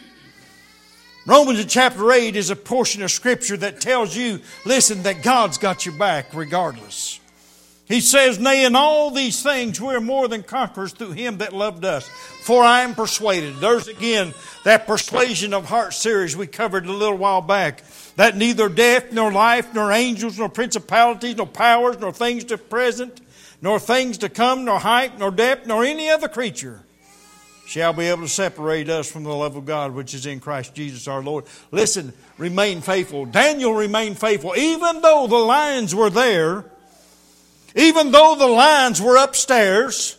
Romans 1.27 1.63
chapter 1.67 2.11
8 2.11 2.37
is 2.37 2.49
a 2.49 2.57
portion 2.57 3.03
of 3.03 3.11
Scripture 3.11 3.59
that 3.59 3.83
tells 3.83 4.17
you, 4.17 4.41
listen, 4.65 5.03
that 5.03 5.23
God's 5.23 5.59
got 5.59 5.85
your 5.85 5.95
back 5.99 6.33
regardless. 6.33 7.21
He 7.89 8.01
says, 8.01 8.39
Nay, 8.39 8.65
in 8.65 8.77
all 8.77 9.11
these 9.11 9.43
things 9.43 9.81
we're 9.81 10.01
more 10.01 10.29
than 10.29 10.43
conquerors 10.43 10.93
through 10.93 11.13
him 11.13 11.39
that 11.39 11.55
loved 11.55 11.85
us. 11.85 12.07
For 12.43 12.63
I 12.63 12.81
am 12.81 12.95
persuaded. 12.95 13.57
There's 13.57 13.89
again 13.89 14.33
that 14.65 14.87
persuasion 14.87 15.53
of 15.53 15.67
heart 15.67 15.93
series 15.95 16.37
we 16.37 16.47
covered 16.47 16.87
a 16.87 16.93
little 16.93 17.17
while 17.17 17.43
back. 17.43 17.83
That 18.19 18.37
neither 18.37 18.69
death, 18.69 19.13
nor 19.13 19.31
life, 19.31 19.73
nor 19.75 19.93
angels, 19.93 20.41
nor 20.41 20.49
principalities, 20.49 21.37
nor 21.37 21.47
powers, 21.47 22.01
nor 22.01 22.13
things 22.13 22.43
to 22.47 22.59
present, 22.59 23.21
nor 23.63 23.79
things 23.79 24.19
to 24.19 24.29
come, 24.29 24.65
nor 24.65 24.81
height, 24.81 25.21
nor 25.21 25.31
depth, 25.31 25.69
nor 25.69 25.85
any 25.85 26.11
other 26.11 26.27
creature 26.27 26.81
shall 27.65 27.93
be 27.93 28.07
able 28.07 28.23
to 28.23 28.29
separate 28.29 28.89
us 28.89 29.09
from 29.09 29.23
the 29.23 29.33
love 29.33 29.55
of 29.55 29.65
God 29.67 29.95
which 29.95 30.15
is 30.15 30.27
in 30.27 30.41
Christ 30.41 30.75
Jesus 30.75 31.07
our 31.07 31.23
Lord. 31.23 31.45
Listen, 31.71 32.13
remain 32.39 32.81
faithful. 32.81 33.25
Daniel 33.25 33.73
remained 33.73 34.19
faithful. 34.19 34.53
Even 34.57 35.01
though 35.01 35.29
the 35.29 35.37
lions 35.37 35.95
were 35.95 36.11
there, 36.11 36.65
even 37.77 38.11
though 38.11 38.35
the 38.37 38.49
lions 38.49 39.01
were 39.01 39.17
upstairs, 39.17 40.17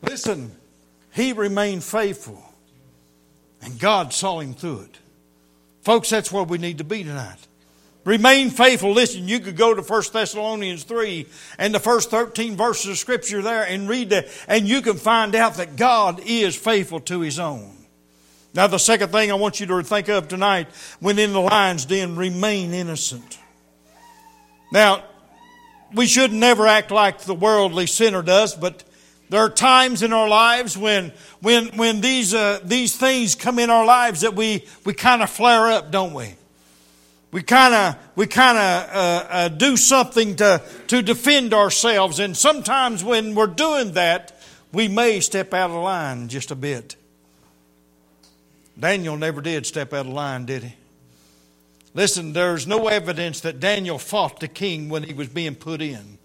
listen, 0.00 0.50
he 1.12 1.34
remained 1.34 1.84
faithful. 1.84 2.42
And 3.60 3.78
God 3.78 4.14
saw 4.14 4.40
him 4.40 4.54
through 4.54 4.80
it. 4.80 4.98
Folks, 5.86 6.10
that's 6.10 6.32
where 6.32 6.42
we 6.42 6.58
need 6.58 6.78
to 6.78 6.84
be 6.84 7.04
tonight. 7.04 7.38
Remain 8.02 8.50
faithful. 8.50 8.90
Listen, 8.90 9.28
you 9.28 9.38
could 9.38 9.56
go 9.56 9.72
to 9.72 9.82
1 9.82 10.02
Thessalonians 10.12 10.82
3 10.82 11.28
and 11.58 11.72
the 11.72 11.78
first 11.78 12.10
13 12.10 12.56
verses 12.56 12.90
of 12.90 12.98
Scripture 12.98 13.40
there 13.40 13.62
and 13.62 13.88
read 13.88 14.10
that, 14.10 14.26
and 14.48 14.66
you 14.66 14.82
can 14.82 14.96
find 14.96 15.36
out 15.36 15.54
that 15.58 15.76
God 15.76 16.18
is 16.26 16.56
faithful 16.56 16.98
to 17.02 17.20
His 17.20 17.38
own. 17.38 17.72
Now, 18.52 18.66
the 18.66 18.78
second 18.78 19.12
thing 19.12 19.30
I 19.30 19.34
want 19.34 19.60
you 19.60 19.66
to 19.66 19.82
think 19.84 20.08
of 20.08 20.26
tonight 20.26 20.66
when 20.98 21.20
in 21.20 21.32
the 21.32 21.40
lion's 21.40 21.84
den, 21.84 22.16
remain 22.16 22.74
innocent. 22.74 23.38
Now, 24.72 25.04
we 25.94 26.08
should 26.08 26.32
never 26.32 26.66
act 26.66 26.90
like 26.90 27.20
the 27.20 27.34
worldly 27.34 27.86
sinner 27.86 28.22
does, 28.22 28.56
but 28.56 28.82
there 29.28 29.40
are 29.40 29.50
times 29.50 30.02
in 30.02 30.12
our 30.12 30.28
lives 30.28 30.76
when, 30.76 31.12
when, 31.40 31.68
when 31.76 32.00
these, 32.00 32.32
uh, 32.34 32.60
these 32.64 32.96
things 32.96 33.34
come 33.34 33.58
in 33.58 33.70
our 33.70 33.84
lives 33.84 34.20
that 34.20 34.34
we, 34.34 34.64
we 34.84 34.94
kind 34.94 35.22
of 35.22 35.30
flare 35.30 35.68
up, 35.68 35.90
don't 35.90 36.14
we? 36.14 36.34
we 37.36 37.42
kind 37.42 37.74
of 37.74 37.96
we 38.14 38.26
kind 38.26 38.56
of 38.56 38.96
uh, 38.96 39.26
uh, 39.28 39.48
do 39.48 39.76
something 39.76 40.36
to 40.36 40.62
to 40.86 41.02
defend 41.02 41.52
ourselves, 41.52 42.18
and 42.18 42.34
sometimes 42.34 43.04
when 43.04 43.34
we're 43.34 43.46
doing 43.46 43.92
that, 43.92 44.40
we 44.72 44.88
may 44.88 45.20
step 45.20 45.52
out 45.52 45.70
of 45.70 45.82
line 45.82 46.28
just 46.28 46.50
a 46.50 46.54
bit. 46.54 46.96
Daniel 48.80 49.18
never 49.18 49.42
did 49.42 49.66
step 49.66 49.92
out 49.92 50.06
of 50.06 50.12
line, 50.12 50.46
did 50.46 50.64
he? 50.64 50.74
Listen, 51.92 52.32
there's 52.32 52.66
no 52.66 52.88
evidence 52.88 53.40
that 53.40 53.60
Daniel 53.60 53.98
fought 53.98 54.40
the 54.40 54.48
king 54.48 54.88
when 54.88 55.02
he 55.02 55.12
was 55.12 55.28
being 55.28 55.54
put 55.54 55.82
in. 55.82 56.15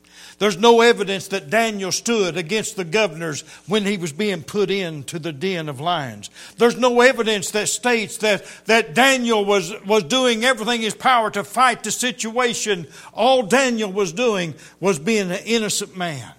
There's 0.42 0.58
no 0.58 0.82
evidence 0.82 1.28
that 1.28 1.52
Daniel 1.52 1.92
stood 1.92 2.36
against 2.36 2.76
the 2.76 2.84
governors 2.84 3.42
when 3.68 3.86
he 3.86 3.96
was 3.96 4.12
being 4.12 4.42
put 4.42 4.72
into 4.72 5.20
the 5.20 5.32
den 5.32 5.70
of 5.70 5.80
lions. 5.80 6.32
There's 6.58 6.76
no 6.76 7.02
evidence 7.02 7.52
that 7.52 7.70
states 7.70 8.18
that, 8.18 8.44
that 8.66 8.96
Daniel 8.96 9.46
was, 9.46 9.72
was 9.86 10.02
doing 10.06 10.44
everything 10.44 10.78
in 10.78 10.86
his 10.86 10.96
power 10.96 11.30
to 11.30 11.44
fight 11.44 11.84
the 11.84 11.92
situation. 11.92 12.88
All 13.14 13.44
Daniel 13.44 13.92
was 13.92 14.14
doing 14.14 14.56
was 14.80 14.98
being 14.98 15.30
an 15.30 15.44
innocent 15.46 15.96
man. 15.96 16.32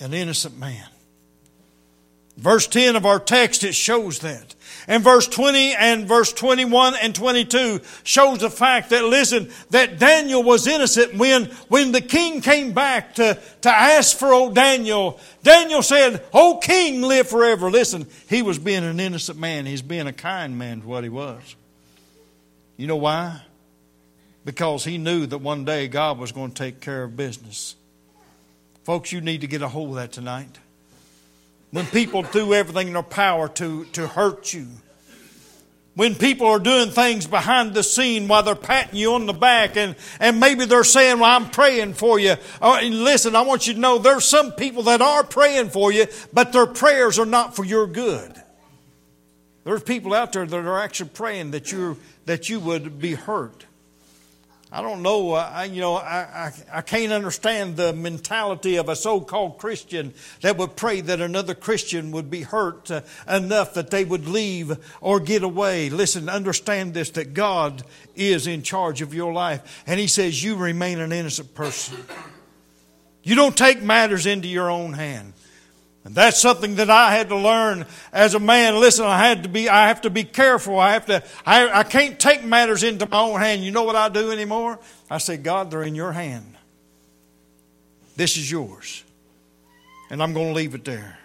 An 0.00 0.14
innocent 0.14 0.58
man. 0.58 0.86
Verse 2.38 2.66
10 2.68 2.96
of 2.96 3.04
our 3.04 3.20
text, 3.20 3.64
it 3.64 3.74
shows 3.74 4.20
that. 4.20 4.54
And 4.88 5.02
verse 5.04 5.28
20 5.28 5.74
and 5.74 6.08
verse 6.08 6.32
21 6.32 6.94
and 7.00 7.14
22 7.14 7.80
shows 8.02 8.38
the 8.38 8.50
fact 8.50 8.90
that, 8.90 9.04
listen, 9.04 9.50
that 9.70 9.98
Daniel 9.98 10.42
was 10.42 10.66
innocent 10.66 11.14
when, 11.14 11.44
when 11.68 11.92
the 11.92 12.00
king 12.00 12.40
came 12.40 12.72
back 12.72 13.14
to, 13.14 13.38
to 13.62 13.70
ask 13.70 14.16
for 14.16 14.32
old 14.32 14.54
Daniel. 14.54 15.20
Daniel 15.42 15.82
said, 15.82 16.24
O 16.32 16.58
king, 16.58 17.02
live 17.02 17.28
forever. 17.28 17.70
Listen, 17.70 18.06
he 18.28 18.42
was 18.42 18.58
being 18.58 18.84
an 18.84 18.98
innocent 18.98 19.38
man. 19.38 19.66
He's 19.66 19.82
being 19.82 20.06
a 20.06 20.12
kind 20.12 20.58
man 20.58 20.80
to 20.80 20.86
what 20.86 21.04
he 21.04 21.10
was. 21.10 21.56
You 22.76 22.86
know 22.86 22.96
why? 22.96 23.42
Because 24.44 24.84
he 24.84 24.98
knew 24.98 25.26
that 25.26 25.38
one 25.38 25.64
day 25.64 25.86
God 25.86 26.18
was 26.18 26.32
going 26.32 26.50
to 26.50 26.56
take 26.56 26.80
care 26.80 27.04
of 27.04 27.16
business. 27.16 27.76
Folks, 28.82 29.12
you 29.12 29.20
need 29.20 29.42
to 29.42 29.46
get 29.46 29.62
a 29.62 29.68
hold 29.68 29.90
of 29.90 29.94
that 29.96 30.10
tonight. 30.10 30.58
When 31.72 31.86
people 31.86 32.22
do 32.22 32.54
everything 32.54 32.88
in 32.88 32.92
their 32.92 33.02
power 33.02 33.48
to, 33.48 33.86
to 33.86 34.06
hurt 34.06 34.52
you. 34.52 34.68
When 35.94 36.14
people 36.14 36.46
are 36.46 36.58
doing 36.58 36.90
things 36.90 37.26
behind 37.26 37.74
the 37.74 37.82
scene 37.82 38.28
while 38.28 38.42
they're 38.42 38.54
patting 38.54 38.96
you 38.96 39.14
on 39.14 39.26
the 39.26 39.32
back 39.32 39.76
and, 39.76 39.96
and 40.20 40.38
maybe 40.40 40.64
they're 40.64 40.84
saying, 40.84 41.18
well, 41.18 41.34
I'm 41.34 41.50
praying 41.50 41.94
for 41.94 42.18
you. 42.18 42.36
Oh, 42.62 42.78
listen, 42.82 43.36
I 43.36 43.42
want 43.42 43.66
you 43.66 43.74
to 43.74 43.80
know 43.80 43.98
there's 43.98 44.24
some 44.24 44.52
people 44.52 44.84
that 44.84 45.02
are 45.02 45.24
praying 45.24 45.70
for 45.70 45.92
you, 45.92 46.06
but 46.32 46.52
their 46.52 46.66
prayers 46.66 47.18
are 47.18 47.26
not 47.26 47.56
for 47.56 47.64
your 47.64 47.86
good. 47.86 48.32
There's 49.64 49.82
people 49.82 50.14
out 50.14 50.32
there 50.32 50.46
that 50.46 50.56
are 50.56 50.80
actually 50.80 51.10
praying 51.10 51.52
that 51.52 51.70
you 51.72 51.98
that 52.24 52.48
you 52.48 52.60
would 52.60 52.98
be 52.98 53.14
hurt. 53.14 53.66
I 54.74 54.80
don't 54.80 55.02
know, 55.02 55.32
I, 55.32 55.64
you 55.64 55.82
know, 55.82 55.96
I, 55.96 56.50
I, 56.72 56.78
I 56.78 56.80
can't 56.80 57.12
understand 57.12 57.76
the 57.76 57.92
mentality 57.92 58.76
of 58.76 58.88
a 58.88 58.96
so 58.96 59.20
called 59.20 59.58
Christian 59.58 60.14
that 60.40 60.56
would 60.56 60.76
pray 60.76 61.02
that 61.02 61.20
another 61.20 61.54
Christian 61.54 62.10
would 62.12 62.30
be 62.30 62.40
hurt 62.40 62.90
uh, 62.90 63.02
enough 63.28 63.74
that 63.74 63.90
they 63.90 64.02
would 64.02 64.26
leave 64.26 64.78
or 65.02 65.20
get 65.20 65.42
away. 65.42 65.90
Listen, 65.90 66.30
understand 66.30 66.94
this 66.94 67.10
that 67.10 67.34
God 67.34 67.82
is 68.16 68.46
in 68.46 68.62
charge 68.62 69.02
of 69.02 69.12
your 69.12 69.34
life, 69.34 69.82
and 69.86 70.00
He 70.00 70.06
says 70.06 70.42
you 70.42 70.56
remain 70.56 71.00
an 71.00 71.12
innocent 71.12 71.54
person. 71.54 71.98
You 73.22 73.34
don't 73.34 73.56
take 73.56 73.82
matters 73.82 74.24
into 74.24 74.48
your 74.48 74.70
own 74.70 74.94
hand. 74.94 75.34
And 76.04 76.14
that's 76.16 76.40
something 76.40 76.76
that 76.76 76.90
I 76.90 77.14
had 77.14 77.28
to 77.28 77.36
learn 77.36 77.86
as 78.12 78.34
a 78.34 78.40
man. 78.40 78.80
Listen, 78.80 79.04
I 79.04 79.18
had 79.18 79.44
to 79.44 79.48
be, 79.48 79.68
I 79.68 79.86
have 79.88 80.00
to 80.00 80.10
be 80.10 80.24
careful. 80.24 80.78
I 80.78 80.94
have 80.94 81.06
to, 81.06 81.22
I, 81.46 81.80
I 81.80 81.82
can't 81.84 82.18
take 82.18 82.44
matters 82.44 82.82
into 82.82 83.06
my 83.08 83.20
own 83.20 83.38
hand. 83.38 83.62
You 83.62 83.70
know 83.70 83.84
what 83.84 83.94
I 83.94 84.08
do 84.08 84.32
anymore? 84.32 84.80
I 85.08 85.18
say, 85.18 85.36
God, 85.36 85.70
they're 85.70 85.84
in 85.84 85.94
your 85.94 86.12
hand. 86.12 86.56
This 88.16 88.36
is 88.36 88.50
yours. 88.50 89.04
And 90.10 90.22
I'm 90.22 90.34
going 90.34 90.48
to 90.48 90.54
leave 90.54 90.74
it 90.74 90.84
there. 90.84 91.18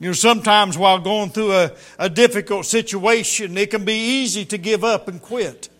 You 0.00 0.08
know, 0.08 0.12
sometimes 0.14 0.76
while 0.76 0.98
going 0.98 1.30
through 1.30 1.52
a, 1.52 1.72
a 1.98 2.10
difficult 2.10 2.66
situation, 2.66 3.56
it 3.56 3.70
can 3.70 3.84
be 3.84 3.94
easy 3.94 4.44
to 4.46 4.58
give 4.58 4.84
up 4.84 5.08
and 5.08 5.22
quit. 5.22 5.70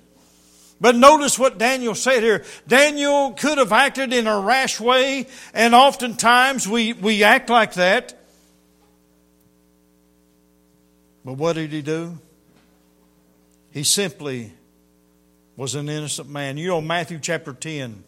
But 0.80 0.94
notice 0.94 1.38
what 1.38 1.58
Daniel 1.58 1.94
said 1.94 2.22
here. 2.22 2.44
Daniel 2.68 3.32
could 3.32 3.58
have 3.58 3.72
acted 3.72 4.12
in 4.12 4.26
a 4.26 4.38
rash 4.38 4.78
way, 4.78 5.26
and 5.54 5.74
oftentimes 5.74 6.68
we, 6.68 6.92
we 6.92 7.24
act 7.24 7.48
like 7.48 7.74
that. 7.74 8.14
But 11.24 11.34
what 11.34 11.54
did 11.54 11.72
he 11.72 11.82
do? 11.82 12.18
He 13.72 13.84
simply 13.84 14.52
was 15.56 15.74
an 15.74 15.88
innocent 15.88 16.28
man. 16.28 16.58
You 16.58 16.68
know, 16.68 16.80
Matthew 16.80 17.18
chapter 17.20 17.52
10. 17.52 18.04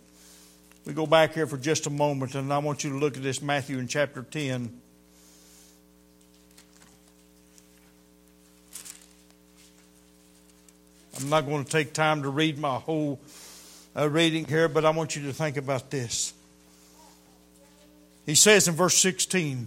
We 0.85 0.93
go 0.93 1.07
back 1.07 1.35
here 1.35 1.47
for 1.47 1.57
just 1.57 1.87
a 1.87 1.91
moment, 1.91 2.35
and 2.35 2.53
I 2.53 2.59
want 2.59 2.85
you 2.85 2.91
to 2.91 2.97
look 2.97 3.17
at 3.17 3.23
this 3.23 3.43
Matthew 3.43 3.79
in 3.79 3.89
chapter 3.89 4.23
10. 4.23 4.81
I'm 11.21 11.31
not 11.31 11.47
going 11.47 11.65
to 11.65 11.71
take 11.71 11.93
time 11.93 12.23
to 12.23 12.29
read 12.29 12.59
my 12.59 12.77
whole 12.77 13.19
uh, 13.97 14.09
reading 14.09 14.45
here, 14.45 14.69
but 14.69 14.85
I 14.85 14.91
want 14.91 15.17
you 15.17 15.23
to 15.25 15.33
think 15.33 15.57
about 15.57 15.91
this. 15.91 16.33
He 18.25 18.37
says 18.37 18.69
in 18.69 18.75
verse 18.75 18.97
16, 18.99 19.67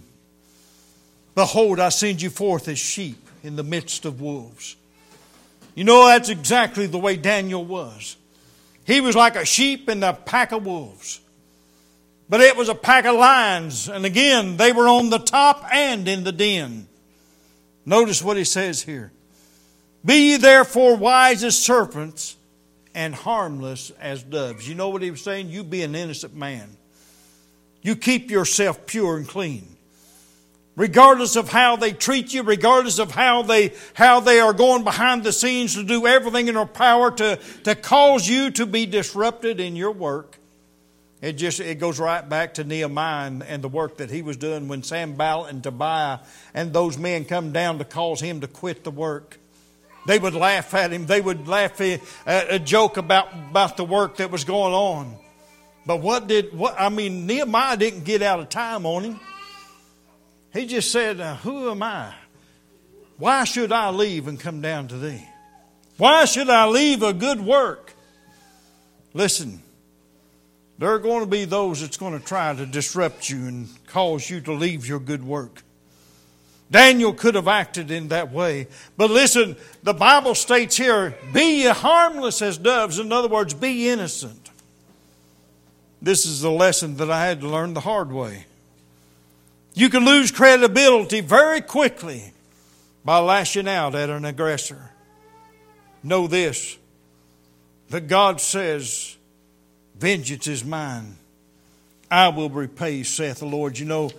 Behold, 1.34 1.78
I 1.78 1.90
send 1.90 2.22
you 2.22 2.30
forth 2.30 2.68
as 2.68 2.78
sheep 2.78 3.28
in 3.42 3.56
the 3.56 3.62
midst 3.62 4.06
of 4.06 4.20
wolves. 4.20 4.76
You 5.74 5.84
know, 5.84 6.06
that's 6.06 6.30
exactly 6.30 6.86
the 6.86 6.98
way 6.98 7.16
Daniel 7.16 7.64
was. 7.64 8.16
He 8.86 9.00
was 9.00 9.14
like 9.14 9.36
a 9.36 9.44
sheep 9.44 9.90
in 9.90 10.02
a 10.02 10.14
pack 10.14 10.52
of 10.52 10.64
wolves. 10.64 11.20
But 12.30 12.40
it 12.40 12.56
was 12.56 12.70
a 12.70 12.74
pack 12.74 13.04
of 13.04 13.16
lions, 13.16 13.90
and 13.90 14.06
again, 14.06 14.56
they 14.56 14.72
were 14.72 14.88
on 14.88 15.10
the 15.10 15.18
top 15.18 15.66
and 15.70 16.08
in 16.08 16.24
the 16.24 16.32
den. 16.32 16.88
Notice 17.84 18.22
what 18.22 18.38
he 18.38 18.44
says 18.44 18.82
here. 18.82 19.12
Be 20.04 20.32
ye 20.32 20.36
therefore 20.36 20.96
wise 20.96 21.44
as 21.44 21.58
serpents 21.58 22.36
and 22.94 23.14
harmless 23.14 23.90
as 24.00 24.22
doves. 24.22 24.68
You 24.68 24.74
know 24.74 24.88
what 24.88 25.02
he 25.02 25.10
was 25.10 25.22
saying? 25.22 25.48
You 25.48 25.64
be 25.64 25.82
an 25.82 25.94
innocent 25.94 26.34
man. 26.34 26.76
You 27.82 27.96
keep 27.96 28.30
yourself 28.30 28.86
pure 28.86 29.16
and 29.16 29.26
clean. 29.26 29.66
Regardless 30.74 31.36
of 31.36 31.50
how 31.50 31.76
they 31.76 31.92
treat 31.92 32.32
you, 32.32 32.42
regardless 32.42 32.98
of 32.98 33.10
how 33.10 33.42
they, 33.42 33.74
how 33.94 34.20
they 34.20 34.40
are 34.40 34.54
going 34.54 34.84
behind 34.84 35.22
the 35.22 35.32
scenes 35.32 35.74
to 35.74 35.84
do 35.84 36.06
everything 36.06 36.48
in 36.48 36.54
their 36.54 36.64
power 36.64 37.10
to, 37.10 37.38
to 37.64 37.74
cause 37.74 38.26
you 38.26 38.50
to 38.52 38.64
be 38.64 38.86
disrupted 38.86 39.60
in 39.60 39.76
your 39.76 39.92
work. 39.92 40.38
It 41.20 41.34
just 41.34 41.60
it 41.60 41.78
goes 41.78 42.00
right 42.00 42.26
back 42.28 42.54
to 42.54 42.64
Nehemiah 42.64 43.28
and, 43.28 43.42
and 43.44 43.62
the 43.62 43.68
work 43.68 43.98
that 43.98 44.10
he 44.10 44.22
was 44.22 44.36
doing 44.36 44.66
when 44.66 44.82
Sanballat 44.82 45.50
and 45.50 45.62
Tobiah 45.62 46.18
and 46.52 46.72
those 46.72 46.98
men 46.98 47.26
come 47.26 47.52
down 47.52 47.78
to 47.78 47.84
cause 47.84 48.20
him 48.20 48.40
to 48.40 48.48
quit 48.48 48.82
the 48.82 48.90
work. 48.90 49.38
They 50.06 50.18
would 50.18 50.34
laugh 50.34 50.74
at 50.74 50.92
him. 50.92 51.06
They 51.06 51.20
would 51.20 51.46
laugh 51.46 51.80
at 51.80 52.00
a 52.26 52.58
joke 52.58 52.96
about, 52.96 53.32
about 53.32 53.76
the 53.76 53.84
work 53.84 54.16
that 54.16 54.30
was 54.30 54.44
going 54.44 54.74
on. 54.74 55.16
But 55.86 56.00
what 56.00 56.26
did, 56.26 56.56
what, 56.56 56.74
I 56.78 56.88
mean, 56.88 57.26
Nehemiah 57.26 57.76
didn't 57.76 58.04
get 58.04 58.22
out 58.22 58.40
of 58.40 58.48
time 58.48 58.86
on 58.86 59.04
him. 59.04 59.20
He 60.52 60.66
just 60.66 60.92
said, 60.92 61.18
Who 61.38 61.70
am 61.70 61.82
I? 61.82 62.14
Why 63.18 63.44
should 63.44 63.72
I 63.72 63.90
leave 63.90 64.28
and 64.28 64.38
come 64.38 64.60
down 64.60 64.88
to 64.88 64.98
thee? 64.98 65.26
Why 65.96 66.24
should 66.24 66.50
I 66.50 66.66
leave 66.66 67.02
a 67.02 67.12
good 67.12 67.40
work? 67.40 67.94
Listen, 69.14 69.62
there 70.78 70.92
are 70.92 70.98
going 70.98 71.20
to 71.20 71.30
be 71.30 71.44
those 71.44 71.80
that's 71.80 71.96
going 71.96 72.18
to 72.18 72.24
try 72.24 72.54
to 72.54 72.66
disrupt 72.66 73.30
you 73.30 73.46
and 73.46 73.68
cause 73.86 74.28
you 74.28 74.40
to 74.40 74.52
leave 74.52 74.88
your 74.88 74.98
good 74.98 75.22
work. 75.22 75.62
Daniel 76.72 77.12
could 77.12 77.34
have 77.34 77.48
acted 77.48 77.90
in 77.90 78.08
that 78.08 78.32
way. 78.32 78.66
But 78.96 79.10
listen, 79.10 79.56
the 79.82 79.92
Bible 79.92 80.34
states 80.34 80.74
here, 80.74 81.14
be 81.32 81.64
ye 81.64 81.66
harmless 81.66 82.40
as 82.40 82.56
doves. 82.56 82.98
In 82.98 83.12
other 83.12 83.28
words, 83.28 83.52
be 83.52 83.90
innocent. 83.90 84.50
This 86.00 86.24
is 86.24 86.40
the 86.40 86.50
lesson 86.50 86.96
that 86.96 87.10
I 87.10 87.26
had 87.26 87.42
to 87.42 87.48
learn 87.48 87.74
the 87.74 87.80
hard 87.80 88.10
way. 88.10 88.46
You 89.74 89.90
can 89.90 90.06
lose 90.06 90.30
credibility 90.30 91.20
very 91.20 91.60
quickly 91.60 92.32
by 93.04 93.18
lashing 93.18 93.68
out 93.68 93.94
at 93.94 94.08
an 94.08 94.24
aggressor. 94.24 94.90
Know 96.02 96.26
this 96.26 96.78
that 97.90 98.08
God 98.08 98.40
says, 98.40 99.16
Vengeance 99.94 100.46
is 100.46 100.64
mine. 100.64 101.16
I 102.10 102.28
will 102.28 102.48
repay, 102.48 103.02
saith 103.02 103.40
the 103.40 103.46
Lord. 103.46 103.78
You 103.78 103.84
know, 103.84 104.10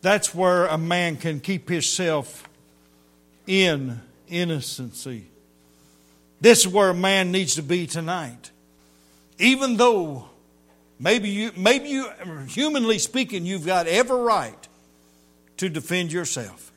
that's 0.00 0.34
where 0.34 0.66
a 0.66 0.78
man 0.78 1.16
can 1.16 1.40
keep 1.40 1.68
himself 1.68 2.48
in 3.46 4.00
innocency. 4.28 5.26
This 6.40 6.60
is 6.60 6.68
where 6.68 6.90
a 6.90 6.94
man 6.94 7.32
needs 7.32 7.56
to 7.56 7.62
be 7.62 7.86
tonight. 7.86 8.50
Even 9.38 9.76
though 9.76 10.28
maybe 10.98 11.28
you, 11.30 11.52
maybe 11.56 11.88
you, 11.88 12.08
humanly 12.48 12.98
speaking, 12.98 13.44
you've 13.44 13.66
got 13.66 13.86
every 13.86 14.20
right 14.20 14.68
to 15.56 15.68
defend 15.68 16.12
yourself. 16.12 16.70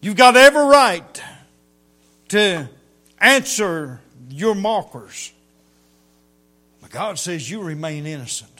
You've 0.00 0.16
got 0.16 0.36
every 0.36 0.64
right 0.64 1.22
to 2.28 2.68
answer 3.18 4.00
your 4.28 4.54
mockers. 4.54 5.32
But 6.80 6.90
God 6.90 7.18
says 7.18 7.48
you 7.48 7.62
remain 7.62 8.06
innocent. 8.06 8.53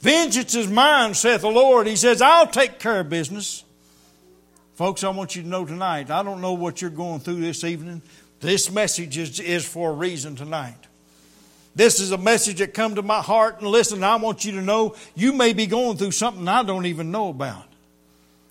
Vengeance 0.00 0.54
is 0.54 0.68
mine, 0.68 1.14
saith 1.14 1.40
the 1.40 1.48
Lord. 1.48 1.86
He 1.86 1.96
says, 1.96 2.22
I'll 2.22 2.46
take 2.46 2.78
care 2.78 3.00
of 3.00 3.08
business. 3.08 3.64
Folks, 4.76 5.02
I 5.02 5.08
want 5.08 5.34
you 5.34 5.42
to 5.42 5.48
know 5.48 5.64
tonight, 5.64 6.10
I 6.10 6.22
don't 6.22 6.40
know 6.40 6.52
what 6.52 6.80
you're 6.80 6.90
going 6.90 7.18
through 7.20 7.40
this 7.40 7.64
evening. 7.64 8.00
This 8.40 8.70
message 8.70 9.18
is, 9.18 9.40
is 9.40 9.66
for 9.66 9.90
a 9.90 9.92
reason 9.92 10.36
tonight. 10.36 10.76
This 11.74 12.00
is 12.00 12.12
a 12.12 12.18
message 12.18 12.58
that 12.58 12.74
come 12.74 12.94
to 12.94 13.02
my 13.02 13.20
heart. 13.20 13.60
And 13.60 13.68
listen, 13.68 14.02
I 14.04 14.16
want 14.16 14.44
you 14.44 14.52
to 14.52 14.62
know 14.62 14.94
you 15.14 15.32
may 15.32 15.52
be 15.52 15.66
going 15.66 15.96
through 15.96 16.12
something 16.12 16.46
I 16.46 16.62
don't 16.62 16.86
even 16.86 17.10
know 17.10 17.28
about. 17.28 17.64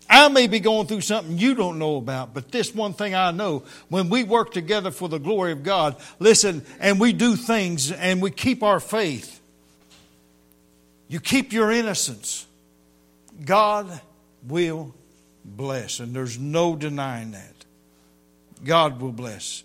I 0.10 0.30
may 0.30 0.48
be 0.48 0.60
going 0.60 0.88
through 0.88 1.02
something 1.02 1.38
you 1.38 1.54
don't 1.54 1.80
know 1.80 1.98
about, 1.98 2.34
but 2.34 2.52
this 2.52 2.74
one 2.74 2.94
thing 2.94 3.14
I 3.14 3.32
know 3.32 3.64
when 3.90 4.10
we 4.10 4.24
work 4.24 4.54
together 4.54 4.92
for 4.92 5.10
the 5.10 5.18
glory 5.18 5.52
of 5.52 5.64
God, 5.64 5.98
listen, 6.20 6.66
and 6.80 7.00
we 7.00 7.12
do 7.12 7.36
things 7.36 7.92
and 7.92 8.22
we 8.22 8.32
keep 8.32 8.64
our 8.64 8.80
faith, 8.80 9.37
you 11.08 11.20
keep 11.20 11.54
your 11.54 11.72
innocence, 11.72 12.46
God 13.44 14.02
will 14.48 14.94
bless. 15.46 16.00
And 16.00 16.14
there's 16.14 16.38
no 16.38 16.76
denying 16.76 17.32
that. 17.32 17.54
God 18.64 19.00
will 19.00 19.12
bless. 19.12 19.64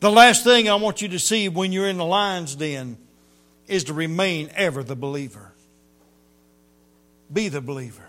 The 0.00 0.10
last 0.10 0.44
thing 0.44 0.68
I 0.68 0.76
want 0.76 1.02
you 1.02 1.08
to 1.08 1.18
see 1.18 1.48
when 1.48 1.72
you're 1.72 1.88
in 1.88 1.98
the 1.98 2.04
lion's 2.04 2.54
den 2.54 2.96
is 3.66 3.84
to 3.84 3.92
remain 3.92 4.50
ever 4.54 4.82
the 4.82 4.96
believer. 4.96 5.52
Be 7.32 7.48
the 7.48 7.60
believer. 7.60 8.06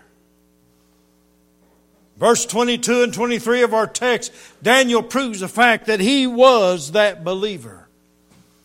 Verse 2.18 2.46
22 2.46 3.02
and 3.02 3.14
23 3.14 3.62
of 3.62 3.74
our 3.74 3.86
text, 3.86 4.32
Daniel 4.62 5.02
proves 5.02 5.40
the 5.40 5.48
fact 5.48 5.86
that 5.86 6.00
he 6.00 6.26
was 6.26 6.92
that 6.92 7.24
believer. 7.24 7.88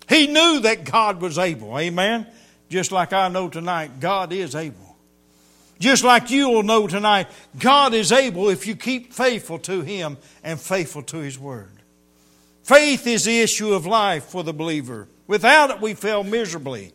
He 0.10 0.28
knew 0.28 0.60
that 0.62 0.86
God 0.86 1.22
was 1.22 1.38
able. 1.38 1.78
Amen. 1.78 2.28
Just 2.74 2.92
like 2.92 3.14
I 3.14 3.28
know 3.28 3.50
tonight, 3.50 4.00
God 4.00 4.34
is 4.34 4.56
able. 4.56 4.98
Just 5.78 6.04
like 6.04 6.32
you 6.32 6.50
will 6.50 6.64
know 6.64 6.88
tonight, 6.88 7.28
God 7.60 7.94
is 7.94 8.12
able 8.12 8.50
if 8.50 8.66
you 8.66 8.76
keep 8.76 9.14
faithful 9.14 9.60
to 9.60 9.82
Him 9.82 10.18
and 10.44 10.60
faithful 10.60 11.04
to 11.04 11.18
His 11.18 11.38
Word. 11.38 11.70
Faith 12.64 13.06
is 13.06 13.26
the 13.26 13.42
issue 13.42 13.76
of 13.76 13.86
life 13.86 14.24
for 14.24 14.44
the 14.44 14.54
believer. 14.54 15.08
Without 15.28 15.70
it, 15.70 15.82
we 15.82 15.94
fail 15.94 16.24
miserably. 16.24 16.94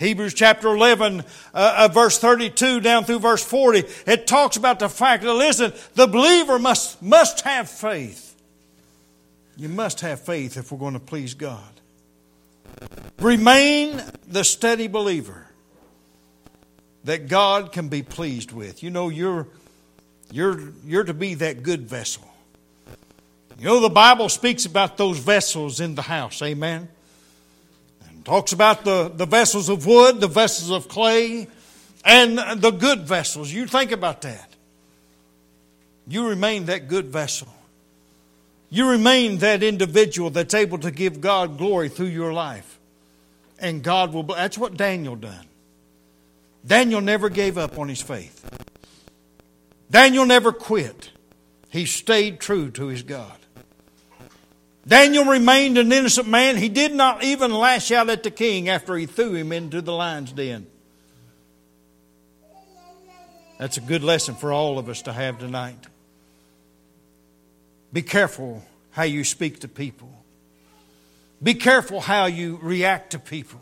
Hebrews 0.00 0.34
chapter 0.34 0.66
11, 0.66 1.20
uh, 1.20 1.22
uh, 1.54 1.88
verse 1.92 2.18
32 2.18 2.80
down 2.80 3.04
through 3.04 3.20
verse 3.20 3.44
40, 3.44 3.84
it 4.08 4.26
talks 4.26 4.56
about 4.56 4.80
the 4.80 4.88
fact 4.88 5.22
that, 5.22 5.32
listen, 5.32 5.72
the 5.94 6.08
believer 6.08 6.58
must, 6.58 7.00
must 7.00 7.42
have 7.42 7.70
faith. 7.70 8.34
You 9.56 9.68
must 9.68 10.00
have 10.00 10.20
faith 10.20 10.56
if 10.56 10.72
we're 10.72 10.78
going 10.78 10.94
to 10.94 10.98
please 10.98 11.34
God. 11.34 11.79
Remain 13.18 14.02
the 14.26 14.44
steady 14.44 14.88
believer 14.88 15.46
that 17.04 17.28
God 17.28 17.72
can 17.72 17.88
be 17.88 18.02
pleased 18.02 18.52
with. 18.52 18.82
You 18.82 18.90
know, 18.90 19.08
you're, 19.08 19.48
you're, 20.30 20.72
you're 20.84 21.04
to 21.04 21.14
be 21.14 21.34
that 21.34 21.62
good 21.62 21.88
vessel. 21.88 22.26
You 23.58 23.66
know, 23.66 23.80
the 23.80 23.90
Bible 23.90 24.30
speaks 24.30 24.64
about 24.64 24.96
those 24.96 25.18
vessels 25.18 25.80
in 25.80 25.94
the 25.94 26.02
house. 26.02 26.40
Amen. 26.40 26.88
And 28.08 28.24
talks 28.24 28.52
about 28.52 28.84
the, 28.84 29.12
the 29.14 29.26
vessels 29.26 29.68
of 29.68 29.86
wood, 29.86 30.20
the 30.20 30.28
vessels 30.28 30.70
of 30.70 30.88
clay, 30.88 31.46
and 32.04 32.38
the 32.38 32.70
good 32.70 33.00
vessels. 33.00 33.52
You 33.52 33.66
think 33.66 33.92
about 33.92 34.22
that. 34.22 34.54
You 36.08 36.28
remain 36.28 36.66
that 36.66 36.88
good 36.88 37.06
vessel. 37.06 37.48
You 38.70 38.88
remain 38.88 39.38
that 39.38 39.64
individual 39.64 40.30
that's 40.30 40.54
able 40.54 40.78
to 40.78 40.92
give 40.92 41.20
God 41.20 41.58
glory 41.58 41.88
through 41.88 42.06
your 42.06 42.32
life. 42.32 42.78
And 43.58 43.82
God 43.82 44.14
will, 44.14 44.22
that's 44.22 44.56
what 44.56 44.76
Daniel 44.76 45.16
done. 45.16 45.46
Daniel 46.64 47.00
never 47.00 47.28
gave 47.28 47.58
up 47.58 47.78
on 47.78 47.88
his 47.88 48.00
faith. 48.00 48.48
Daniel 49.90 50.24
never 50.24 50.52
quit. 50.52 51.10
He 51.70 51.84
stayed 51.84 52.38
true 52.38 52.70
to 52.72 52.86
his 52.86 53.02
God. 53.02 53.36
Daniel 54.86 55.24
remained 55.24 55.76
an 55.76 55.92
innocent 55.92 56.28
man. 56.28 56.56
He 56.56 56.68
did 56.68 56.94
not 56.94 57.22
even 57.22 57.52
lash 57.52 57.90
out 57.90 58.08
at 58.08 58.22
the 58.22 58.30
king 58.30 58.68
after 58.68 58.96
he 58.96 59.06
threw 59.06 59.34
him 59.34 59.52
into 59.52 59.82
the 59.82 59.92
lion's 59.92 60.32
den. 60.32 60.66
That's 63.58 63.76
a 63.76 63.82
good 63.82 64.02
lesson 64.02 64.36
for 64.36 64.52
all 64.52 64.78
of 64.78 64.88
us 64.88 65.02
to 65.02 65.12
have 65.12 65.38
tonight. 65.38 65.86
Be 67.92 68.02
careful 68.02 68.62
how 68.92 69.02
you 69.02 69.24
speak 69.24 69.60
to 69.60 69.68
people. 69.68 70.12
Be 71.42 71.54
careful 71.54 72.00
how 72.00 72.26
you 72.26 72.58
react 72.62 73.12
to 73.12 73.18
people. 73.18 73.60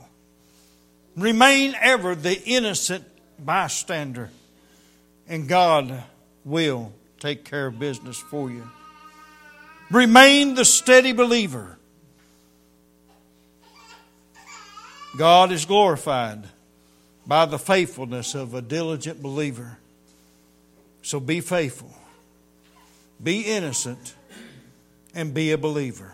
Remain 1.17 1.75
ever 1.81 2.15
the 2.15 2.41
innocent 2.43 3.05
bystander, 3.39 4.31
and 5.29 5.49
God 5.49 6.03
will 6.45 6.93
take 7.21 7.45
care 7.45 7.67
of 7.67 7.79
business 7.79 8.17
for 8.17 8.51
you. 8.51 8.69
Remain 9.91 10.55
the 10.55 10.65
steady 10.65 11.13
believer. 11.13 11.79
God 15.17 15.51
is 15.51 15.65
glorified 15.65 16.45
by 17.27 17.47
the 17.47 17.59
faithfulness 17.59 18.35
of 18.35 18.55
a 18.55 18.63
diligent 18.63 19.23
believer. 19.23 19.79
So 21.03 21.21
be 21.21 21.41
faithful, 21.41 21.95
be 23.23 23.41
innocent, 23.43 24.15
and 25.15 25.35
be 25.35 25.53
a 25.53 25.59
believer. 25.59 26.13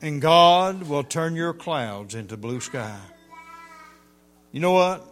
And 0.00 0.22
God 0.22 0.84
will 0.84 1.02
turn 1.02 1.34
your 1.34 1.52
clouds 1.52 2.14
into 2.14 2.36
blue 2.36 2.60
sky. 2.60 2.98
You 4.52 4.60
know 4.60 4.72
what? 4.72 5.04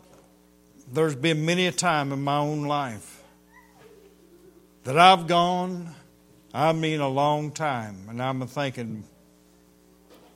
There's 0.92 1.16
been 1.16 1.44
many 1.44 1.66
a 1.66 1.72
time 1.72 2.12
in 2.12 2.22
my 2.22 2.38
own 2.38 2.62
life 2.62 3.22
that 4.84 4.96
I've 4.96 5.26
gone, 5.26 5.94
I 6.54 6.72
mean 6.72 7.00
a 7.00 7.08
long 7.08 7.50
time, 7.50 8.06
and 8.08 8.22
I'm 8.22 8.46
thinking, 8.46 9.02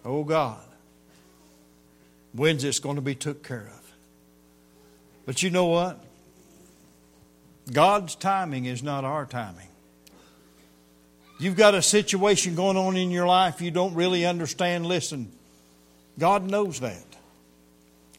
oh 0.04 0.24
God, 0.24 0.60
when's 2.32 2.62
this 2.62 2.80
going 2.80 2.96
to 2.96 3.02
be 3.02 3.14
took 3.14 3.44
care 3.44 3.68
of? 3.72 3.92
But 5.24 5.42
you 5.44 5.50
know 5.50 5.66
what? 5.66 6.02
God's 7.72 8.16
timing 8.16 8.64
is 8.64 8.82
not 8.82 9.04
our 9.04 9.24
timing. 9.24 9.69
You've 11.40 11.56
got 11.56 11.74
a 11.74 11.80
situation 11.80 12.54
going 12.54 12.76
on 12.76 12.98
in 12.98 13.10
your 13.10 13.26
life 13.26 13.62
you 13.62 13.70
don't 13.70 13.94
really 13.94 14.26
understand. 14.26 14.84
Listen, 14.84 15.32
God 16.18 16.48
knows 16.48 16.80
that. 16.80 17.02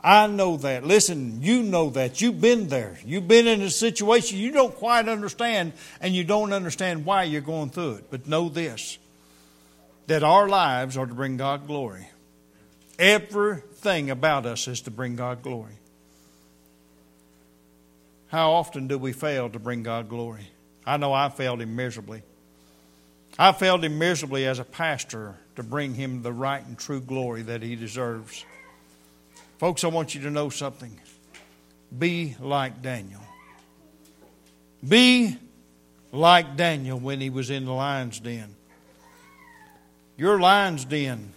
I 0.04 0.26
know 0.26 0.58
that. 0.58 0.84
Listen, 0.84 1.44
you 1.44 1.62
know 1.62 1.92
that. 1.92 2.20
You've 2.20 2.42
been 2.42 2.68
there. 2.68 2.98
You've 3.06 3.28
been 3.28 3.46
in 3.46 3.62
a 3.62 3.70
situation 3.70 4.40
you 4.40 4.52
don't 4.52 4.74
quite 4.74 5.08
understand, 5.08 5.74
and 6.02 6.16
you 6.16 6.24
don't 6.24 6.52
understand 6.52 7.06
why 7.06 7.24
you're 7.24 7.42
going 7.42 7.70
through 7.70 7.96
it. 7.98 8.06
But 8.10 8.28
know 8.28 8.50
this 8.50 8.98
that 10.08 10.24
our 10.24 10.50
lives 10.50 10.98
are 10.98 11.06
to 11.06 11.14
bring 11.14 11.38
God 11.38 11.68
glory. 11.68 12.10
Everything 12.98 14.10
about 14.10 14.48
us 14.48 14.68
is 14.68 14.82
to 14.82 14.92
bring 14.92 15.16
God 15.16 15.44
glory. 15.44 15.78
How 18.30 18.54
often 18.54 18.88
do 18.88 18.98
we 18.98 19.14
fail 19.14 19.48
to 19.50 19.60
bring 19.60 19.84
God 19.84 20.10
glory? 20.10 20.48
I 20.86 20.98
know 20.98 21.14
I 21.14 21.30
failed 21.30 21.62
him 21.62 21.76
miserably. 21.76 22.24
I 23.40 23.52
failed 23.52 23.84
him 23.84 23.98
miserably 23.98 24.46
as 24.46 24.60
a 24.60 24.64
pastor 24.64 25.36
to 25.56 25.64
bring 25.64 25.96
him 25.96 26.22
the 26.22 26.34
right 26.34 26.66
and 26.66 26.78
true 26.78 27.02
glory 27.02 27.42
that 27.44 27.62
he 27.62 27.76
deserves. 27.76 28.46
Folks, 29.58 29.84
I 29.84 29.88
want 29.88 30.16
you 30.16 30.22
to 30.22 30.32
know 30.32 30.50
something. 30.50 31.00
Be 31.98 32.36
like 32.40 32.82
Daniel. 32.82 33.22
Be 34.88 35.38
like 36.12 36.56
Daniel 36.58 37.00
when 37.00 37.22
he 37.22 37.30
was 37.30 37.50
in 37.50 37.66
the 37.66 37.74
lion's 37.74 38.20
den. 38.20 38.56
Your 40.18 40.40
lion's 40.40 40.86
den 40.86 41.32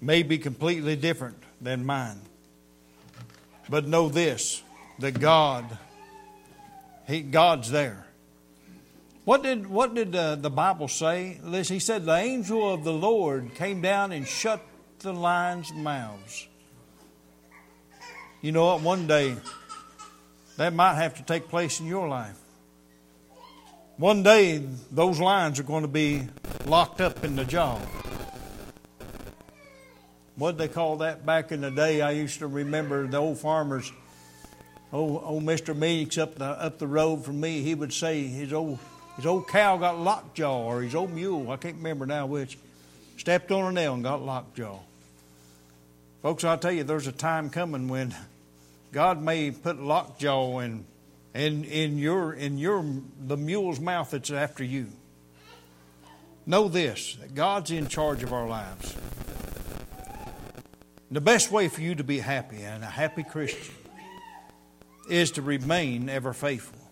may 0.00 0.22
be 0.22 0.38
completely 0.38 0.96
different 0.96 1.36
than 1.60 1.84
mine. 1.84 2.20
But 3.68 3.86
know 3.86 4.08
this 4.08 4.62
that 4.98 5.18
God, 5.18 5.78
he, 7.06 7.22
God's 7.22 7.70
there. 7.70 8.06
What 9.24 9.42
did, 9.42 9.66
what 9.66 9.94
did 9.94 10.14
uh, 10.14 10.36
the 10.36 10.50
Bible 10.50 10.86
say? 10.86 11.40
He 11.42 11.78
said, 11.78 12.04
The 12.04 12.14
angel 12.14 12.72
of 12.72 12.84
the 12.84 12.92
Lord 12.92 13.54
came 13.54 13.80
down 13.80 14.12
and 14.12 14.26
shut 14.26 14.60
the 14.98 15.14
lions' 15.14 15.72
mouths. 15.72 16.46
You 18.42 18.52
know 18.52 18.66
what? 18.66 18.82
One 18.82 19.06
day, 19.06 19.36
that 20.58 20.74
might 20.74 20.96
have 20.96 21.14
to 21.16 21.22
take 21.22 21.48
place 21.48 21.80
in 21.80 21.86
your 21.86 22.06
life. 22.06 22.38
One 23.96 24.22
day, 24.22 24.58
those 24.90 25.18
lions 25.20 25.58
are 25.58 25.64
going 25.64 25.82
to 25.82 25.88
be 25.88 26.28
locked 26.66 27.00
up 27.00 27.24
in 27.24 27.34
the 27.34 27.46
jaw. 27.46 27.78
What 30.36 30.52
did 30.52 30.58
they 30.58 30.74
call 30.74 30.98
that 30.98 31.24
back 31.24 31.50
in 31.50 31.62
the 31.62 31.70
day? 31.70 32.02
I 32.02 32.10
used 32.10 32.40
to 32.40 32.46
remember 32.46 33.06
the 33.06 33.16
old 33.18 33.38
farmers. 33.38 33.90
Old, 34.92 35.22
old 35.24 35.44
Mr. 35.44 35.74
Meeks 35.74 36.18
up 36.18 36.34
the 36.34 36.44
up 36.44 36.78
the 36.78 36.86
road 36.86 37.24
from 37.24 37.40
me, 37.40 37.62
he 37.62 37.74
would 37.74 37.92
say 37.92 38.26
his 38.26 38.52
old 38.52 38.78
his 39.16 39.26
old 39.26 39.48
cow 39.48 39.76
got 39.76 39.98
lockjaw, 39.98 40.64
or 40.64 40.82
his 40.82 40.94
old 40.94 41.12
mule, 41.12 41.50
I 41.50 41.56
can't 41.56 41.76
remember 41.76 42.06
now 42.06 42.26
which, 42.26 42.58
stepped 43.16 43.52
on 43.52 43.70
a 43.70 43.72
nail 43.72 43.94
and 43.94 44.02
got 44.02 44.22
lockjaw. 44.22 44.78
Folks, 46.22 46.42
I'll 46.42 46.58
tell 46.58 46.72
you, 46.72 46.84
there's 46.84 47.06
a 47.06 47.12
time 47.12 47.50
coming 47.50 47.88
when 47.88 48.14
God 48.92 49.22
may 49.22 49.50
put 49.50 49.80
lockjaw 49.80 50.60
in, 50.60 50.84
in, 51.34 51.64
in, 51.64 51.98
your, 51.98 52.32
in 52.32 52.58
your, 52.58 52.84
the 53.20 53.36
mule's 53.36 53.78
mouth 53.78 54.10
that's 54.10 54.30
after 54.30 54.64
you. 54.64 54.86
Know 56.46 56.68
this 56.68 57.16
that 57.16 57.34
God's 57.34 57.70
in 57.70 57.88
charge 57.88 58.22
of 58.22 58.32
our 58.32 58.48
lives. 58.48 58.94
The 61.10 61.20
best 61.20 61.50
way 61.50 61.68
for 61.68 61.80
you 61.80 61.94
to 61.94 62.04
be 62.04 62.18
happy 62.18 62.62
and 62.62 62.82
a 62.82 62.88
happy 62.88 63.22
Christian 63.22 63.74
is 65.08 65.30
to 65.32 65.42
remain 65.42 66.08
ever 66.08 66.32
faithful. 66.32 66.83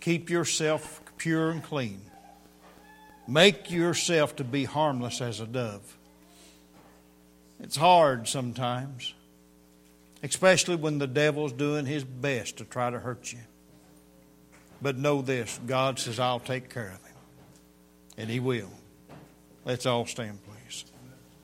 Keep 0.00 0.30
yourself 0.30 1.02
pure 1.16 1.50
and 1.50 1.62
clean. 1.62 2.00
Make 3.28 3.70
yourself 3.70 4.36
to 4.36 4.44
be 4.44 4.64
harmless 4.64 5.20
as 5.20 5.40
a 5.40 5.46
dove. 5.46 5.96
It's 7.60 7.76
hard 7.76 8.26
sometimes, 8.26 9.14
especially 10.22 10.76
when 10.76 10.98
the 10.98 11.06
devil's 11.06 11.52
doing 11.52 11.86
his 11.86 12.02
best 12.02 12.56
to 12.56 12.64
try 12.64 12.90
to 12.90 12.98
hurt 12.98 13.32
you. 13.32 13.38
But 14.82 14.96
know 14.96 15.20
this 15.20 15.60
God 15.66 15.98
says, 15.98 16.18
I'll 16.18 16.40
take 16.40 16.70
care 16.70 16.88
of 16.88 17.04
him. 17.04 17.16
And 18.16 18.30
he 18.30 18.40
will. 18.40 18.70
Let's 19.64 19.86
all 19.86 20.06
stand, 20.06 20.42
please. 20.44 20.49